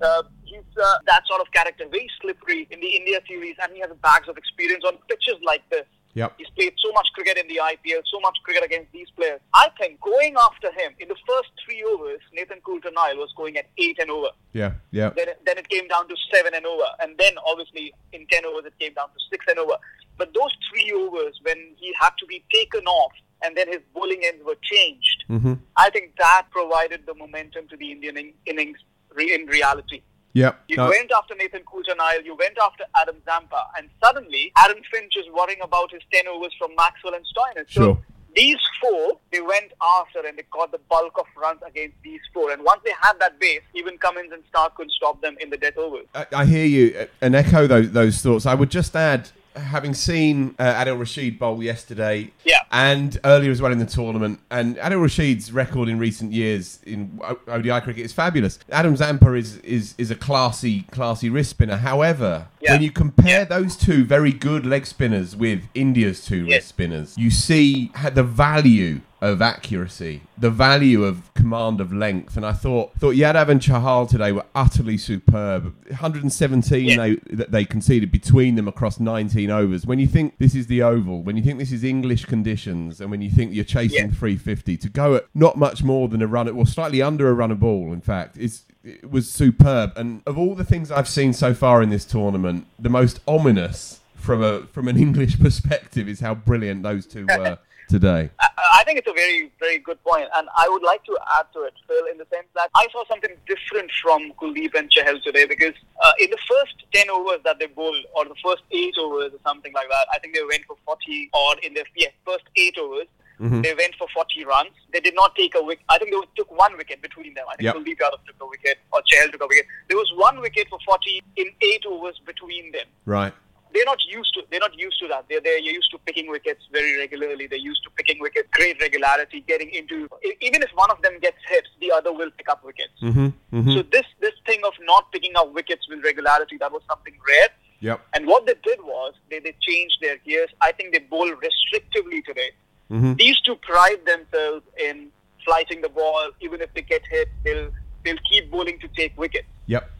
Uh, 0.00 0.22
he's 0.44 0.68
uh, 0.76 0.94
that 1.06 1.22
sort 1.26 1.40
of 1.40 1.50
character, 1.52 1.84
very 1.90 2.08
slippery 2.20 2.68
in 2.70 2.80
the 2.80 2.96
India 2.96 3.18
series, 3.26 3.56
and 3.62 3.72
he 3.72 3.80
has 3.80 3.90
bags 4.02 4.28
of 4.28 4.36
experience 4.36 4.84
on 4.84 4.98
pitches 5.08 5.38
like 5.42 5.62
this. 5.70 5.86
Yep. 6.14 6.34
He's 6.38 6.50
played 6.50 6.74
so 6.84 6.92
much 6.92 7.08
cricket 7.14 7.38
in 7.38 7.48
the 7.48 7.56
IPL, 7.62 8.02
so 8.10 8.20
much 8.20 8.36
cricket 8.44 8.62
against 8.64 8.92
these 8.92 9.08
players. 9.16 9.40
I 9.54 9.68
think 9.78 9.98
going 10.00 10.34
after 10.36 10.70
him 10.72 10.92
in 11.00 11.08
the 11.08 11.16
first 11.26 11.48
three 11.64 11.82
overs, 11.82 12.20
Nathan 12.34 12.60
Coulter 12.60 12.90
Nile 12.90 13.16
was 13.16 13.32
going 13.36 13.56
at 13.56 13.66
eight 13.78 13.98
and 13.98 14.10
over. 14.10 14.28
Yeah, 14.52 14.72
yeah. 14.90 15.10
Then, 15.16 15.28
it- 15.30 15.40
then 15.46 15.56
it 15.58 15.68
came 15.68 15.88
down 15.88 16.08
to 16.08 16.16
seven 16.32 16.52
and 16.54 16.66
over, 16.66 16.84
and 17.00 17.16
then 17.18 17.32
obviously 17.46 17.94
in 18.12 18.26
ten 18.30 18.44
overs 18.44 18.66
it 18.66 18.74
came 18.78 18.92
down 18.94 19.08
to 19.08 19.18
six 19.30 19.44
and 19.48 19.58
over. 19.58 19.76
But 20.18 20.34
those 20.34 20.54
three 20.70 20.92
overs, 20.92 21.38
when 21.42 21.56
he 21.78 21.94
had 21.98 22.10
to 22.18 22.26
be 22.26 22.44
taken 22.52 22.84
off, 22.84 23.12
and 23.44 23.56
then 23.56 23.66
his 23.68 23.80
bowling 23.94 24.20
ends 24.24 24.44
were 24.44 24.56
changed, 24.62 25.24
Mm-hmm. 25.30 25.54
I 25.78 25.88
think 25.90 26.16
that 26.18 26.46
provided 26.50 27.06
the 27.06 27.14
momentum 27.14 27.66
to 27.68 27.76
the 27.78 27.90
Indian 27.90 28.18
in- 28.18 28.34
innings 28.44 28.76
re- 29.14 29.32
in 29.34 29.46
reality. 29.46 30.02
Yep. 30.34 30.64
You 30.68 30.76
No, 30.76 30.88
went 30.88 31.10
after 31.16 31.34
Nathan 31.34 31.62
Coulter 31.70 31.94
Nile, 31.94 32.22
you 32.22 32.34
went 32.36 32.56
after 32.58 32.84
Adam 33.00 33.16
Zampa, 33.24 33.66
and 33.76 33.88
suddenly 34.02 34.52
Aaron 34.58 34.82
Finch 34.90 35.16
is 35.16 35.26
worrying 35.32 35.60
about 35.62 35.92
his 35.92 36.02
10 36.12 36.26
overs 36.28 36.54
from 36.58 36.74
Maxwell 36.74 37.14
and 37.14 37.24
Stoinis. 37.24 37.68
Sure. 37.68 37.84
So 37.96 37.98
these 38.34 38.56
four, 38.80 39.18
they 39.30 39.42
went 39.42 39.72
after 39.98 40.20
and 40.26 40.38
they 40.38 40.44
got 40.50 40.72
the 40.72 40.80
bulk 40.88 41.18
of 41.18 41.26
runs 41.36 41.60
against 41.66 41.96
these 42.02 42.20
four. 42.32 42.50
And 42.50 42.62
once 42.64 42.80
they 42.84 42.92
had 43.00 43.14
that 43.20 43.38
base, 43.38 43.60
even 43.74 43.98
Cummins 43.98 44.32
and 44.32 44.42
Starc 44.50 44.74
couldn't 44.74 44.92
stop 44.92 45.20
them 45.20 45.36
in 45.38 45.50
the 45.50 45.58
death 45.58 45.76
overs. 45.76 46.06
I, 46.14 46.26
I 46.34 46.44
hear 46.46 46.64
you 46.64 47.06
and 47.20 47.34
echo 47.34 47.66
those, 47.66 47.92
those 47.92 48.22
thoughts. 48.22 48.46
I 48.46 48.54
would 48.54 48.70
just 48.70 48.96
add, 48.96 49.28
having 49.56 49.94
seen 49.94 50.54
uh, 50.58 50.64
Adil 50.74 50.98
Rashid 50.98 51.38
bowl 51.38 51.62
yesterday, 51.62 52.30
Yeah. 52.44 52.58
and 52.70 53.18
earlier 53.24 53.50
as 53.50 53.60
well 53.60 53.72
in 53.72 53.78
the 53.78 53.86
tournament, 53.86 54.40
and 54.50 54.76
Adil 54.76 55.02
Rashid's 55.02 55.52
record 55.52 55.88
in 55.88 55.98
recent 55.98 56.32
years 56.32 56.78
in 56.86 57.20
ODI 57.48 57.80
cricket 57.80 58.04
is 58.04 58.12
fabulous. 58.12 58.58
Adam 58.70 58.96
Zampa 58.96 59.32
is 59.34 59.56
is 59.58 59.94
is 59.98 60.10
a 60.10 60.14
classy 60.16 60.82
classy 60.90 61.28
wrist 61.28 61.50
spinner. 61.50 61.76
However, 61.76 62.46
Yeah. 62.60 62.72
when 62.72 62.82
you 62.82 62.90
compare 62.90 63.44
those 63.44 63.76
two 63.76 64.04
very 64.04 64.32
good 64.32 64.64
leg 64.66 64.86
spinners 64.86 65.36
with 65.36 65.62
India's 65.74 66.24
two 66.24 66.44
Yes. 66.46 66.56
wrist 66.58 66.68
spinners, 66.68 67.14
you 67.18 67.30
see 67.30 67.90
the 68.14 68.22
value 68.22 69.00
of 69.22 69.40
accuracy, 69.40 70.20
the 70.36 70.50
value 70.50 71.04
of 71.04 71.32
command 71.34 71.80
of 71.80 71.92
length, 71.92 72.36
and 72.36 72.44
I 72.44 72.52
thought 72.52 72.92
thought 72.98 73.14
Yadav 73.14 73.48
and 73.48 73.60
Chahal 73.60 74.08
today 74.08 74.32
were 74.32 74.44
utterly 74.52 74.98
superb. 74.98 75.72
117 75.88 76.84
Yeah. 76.84 76.96
they 76.96 77.14
that 77.36 77.52
they 77.52 77.64
conceded 77.64 78.10
between 78.10 78.56
them 78.56 78.66
across 78.66 78.98
19 78.98 79.48
overs. 79.48 79.86
When 79.86 80.00
you 80.00 80.08
think 80.08 80.38
this 80.38 80.56
is 80.56 80.66
the 80.66 80.82
oval, 80.82 81.22
when 81.22 81.36
you 81.36 81.42
think 81.44 81.60
this 81.60 81.70
is 81.70 81.84
English 81.84 82.24
conditions, 82.24 83.00
and 83.00 83.12
when 83.12 83.22
you 83.22 83.30
think 83.30 83.54
you're 83.54 83.64
chasing 83.64 84.08
Yeah. 84.08 84.14
350, 84.14 84.76
to 84.78 84.88
go 84.88 85.14
at 85.14 85.26
not 85.34 85.56
much 85.56 85.84
more 85.84 86.08
than 86.08 86.20
a 86.20 86.26
run, 86.26 86.48
at, 86.48 86.56
well, 86.56 86.66
slightly 86.66 87.00
under 87.00 87.28
a 87.28 87.32
run 87.32 87.52
a 87.52 87.54
ball, 87.54 87.92
in 87.92 88.00
fact, 88.00 88.36
is 88.36 88.64
it 88.82 89.08
was 89.08 89.30
superb. 89.30 89.92
And 89.94 90.22
of 90.26 90.36
all 90.36 90.56
the 90.56 90.64
things 90.64 90.90
I've 90.90 91.06
seen 91.08 91.32
so 91.32 91.54
far 91.54 91.80
in 91.80 91.90
this 91.90 92.04
tournament, 92.04 92.66
the 92.76 92.88
most 92.90 93.20
ominous 93.28 94.00
from 94.16 94.42
a 94.42 94.62
from 94.72 94.88
an 94.88 94.96
English 95.06 95.38
perspective 95.38 96.08
is 96.08 96.18
how 96.18 96.34
brilliant 96.34 96.82
those 96.82 97.06
two 97.06 97.26
were 97.38 97.58
today. 97.88 98.30
I, 98.40 98.82
think 98.84 98.98
it's 98.98 99.08
a 99.08 99.12
very, 99.12 99.52
very 99.58 99.78
good 99.78 100.02
point, 100.04 100.28
and 100.34 100.48
I 100.56 100.68
would 100.68 100.82
like 100.82 101.04
to 101.04 101.18
add 101.38 101.46
to 101.54 101.60
it, 101.62 101.74
Phil, 101.86 102.06
in 102.10 102.18
the 102.18 102.26
sense 102.32 102.46
that 102.54 102.68
I 102.74 102.86
saw 102.92 103.04
something 103.08 103.30
different 103.46 103.90
from 104.02 104.32
Kuldeep 104.40 104.74
and 104.74 104.90
Chahal 104.90 105.22
today 105.22 105.46
because 105.46 105.74
uh, 106.02 106.12
in 106.20 106.30
the 106.30 106.38
first 106.48 106.74
10 106.94 107.10
overs 107.10 107.40
that 107.44 107.58
they 107.58 107.66
bowled, 107.66 108.04
or 108.14 108.24
the 108.24 108.34
first 108.44 108.62
8 108.70 108.94
overs 108.98 109.32
or 109.32 109.40
something 109.44 109.72
like 109.72 109.88
that, 109.88 110.06
I 110.14 110.18
think 110.18 110.34
they 110.34 110.44
went 110.44 110.64
for 110.66 110.76
40, 110.84 111.30
or 111.32 111.58
in 111.62 111.74
the 111.74 111.84
yes, 111.96 112.12
first 112.24 112.44
8 112.56 112.78
overs, 112.78 113.06
they 113.42 113.74
went 113.74 113.94
for 113.96 114.06
40 114.14 114.44
runs. 114.44 114.70
They 114.92 115.00
did 115.00 115.14
not 115.14 115.34
take 115.34 115.54
a 115.56 115.62
wicket. 115.62 115.84
I 115.88 115.98
think 115.98 116.12
they 116.12 116.18
took 116.36 116.50
one 116.56 116.76
wicket 116.76 117.02
between 117.02 117.34
them. 117.34 117.44
I 117.50 117.56
think 117.56 117.64
Yep. 117.64 117.74
Kuldeep 117.76 117.98
Yadav 117.98 118.24
took 118.26 118.36
a 118.40 118.46
wicket, 118.46 118.78
or 118.92 119.00
Chahal 119.10 119.32
took 119.32 119.42
a 119.42 119.46
wicket. 119.48 119.66
There 119.88 119.96
was 119.96 120.12
one 120.16 120.40
wicket 120.40 120.68
for 120.68 120.78
40 120.84 121.22
in 121.36 121.50
8 121.60 121.86
overs 121.86 122.20
between 122.24 122.70
them 122.72 122.86
Right. 123.04 123.32
They're 123.74 123.84
not 123.84 123.98
used 124.08 124.32
to 124.34 124.42
they're 124.50 124.60
not 124.60 124.78
used 124.78 124.98
to 125.00 125.08
that. 125.08 125.24
They're 125.28 125.40
they're 125.40 125.58
used 125.58 125.90
to 125.92 125.98
picking 126.06 126.30
wickets 126.30 126.62
very 126.72 126.96
regularly. 126.98 127.46
They're 127.46 127.58
used 127.58 127.82
to 127.84 127.90
picking 127.90 128.20
wickets 128.20 128.48
great 128.52 128.80
regularity, 128.80 129.40
getting 129.46 129.70
into 129.70 130.08
even 130.40 130.62
if 130.62 130.70
one 130.74 130.90
of 130.90 131.00
them 131.02 131.18
gets 131.20 131.38
hit, 131.48 131.64
the 131.80 131.92
other 131.92 132.12
will 132.12 132.30
pick 132.36 132.48
up 132.48 132.64
wickets. 132.64 132.92
Mm-hmm. 133.02 133.26
Mm-hmm. 133.56 133.72
So 133.72 133.82
this 133.90 134.06
this 134.20 134.34
thing 134.46 134.60
of 134.64 134.72
not 134.82 135.10
picking 135.12 135.32
up 135.36 135.52
wickets 135.52 135.88
with 135.88 136.04
regularity 136.04 136.56
that 136.58 136.72
was 136.72 136.82
something 136.88 137.14
rare. 137.26 137.48
Yep. 137.80 138.00
And 138.14 138.26
what 138.26 138.46
they 138.46 138.54
did 138.62 138.80
was 138.82 139.14
they, 139.28 139.40
they 139.40 139.56
changed 139.60 139.96
their 140.00 140.16
gears. 140.18 140.50
I 140.60 140.70
think 140.72 140.92
they 140.92 141.00
bowl 141.00 141.28
restrictively 141.28 142.24
today. 142.24 142.52
Mhm. 142.90 143.16
These 143.16 143.40
two 143.40 143.56
pride 143.56 144.04
themselves 144.06 144.64
in 144.78 145.10
flighting 145.44 145.80
the 145.80 145.88
ball. 145.88 146.30
Even 146.40 146.60
if 146.60 146.72
they 146.74 146.82
get 146.82 147.02
hit, 147.10 147.28
they'll 147.44 147.70
they'll 148.04 148.24
keep 148.30 148.50
bowling 148.50 148.78
to 148.80 148.88
take 148.88 149.16
wickets. 149.18 149.48
Yep. 149.66 149.90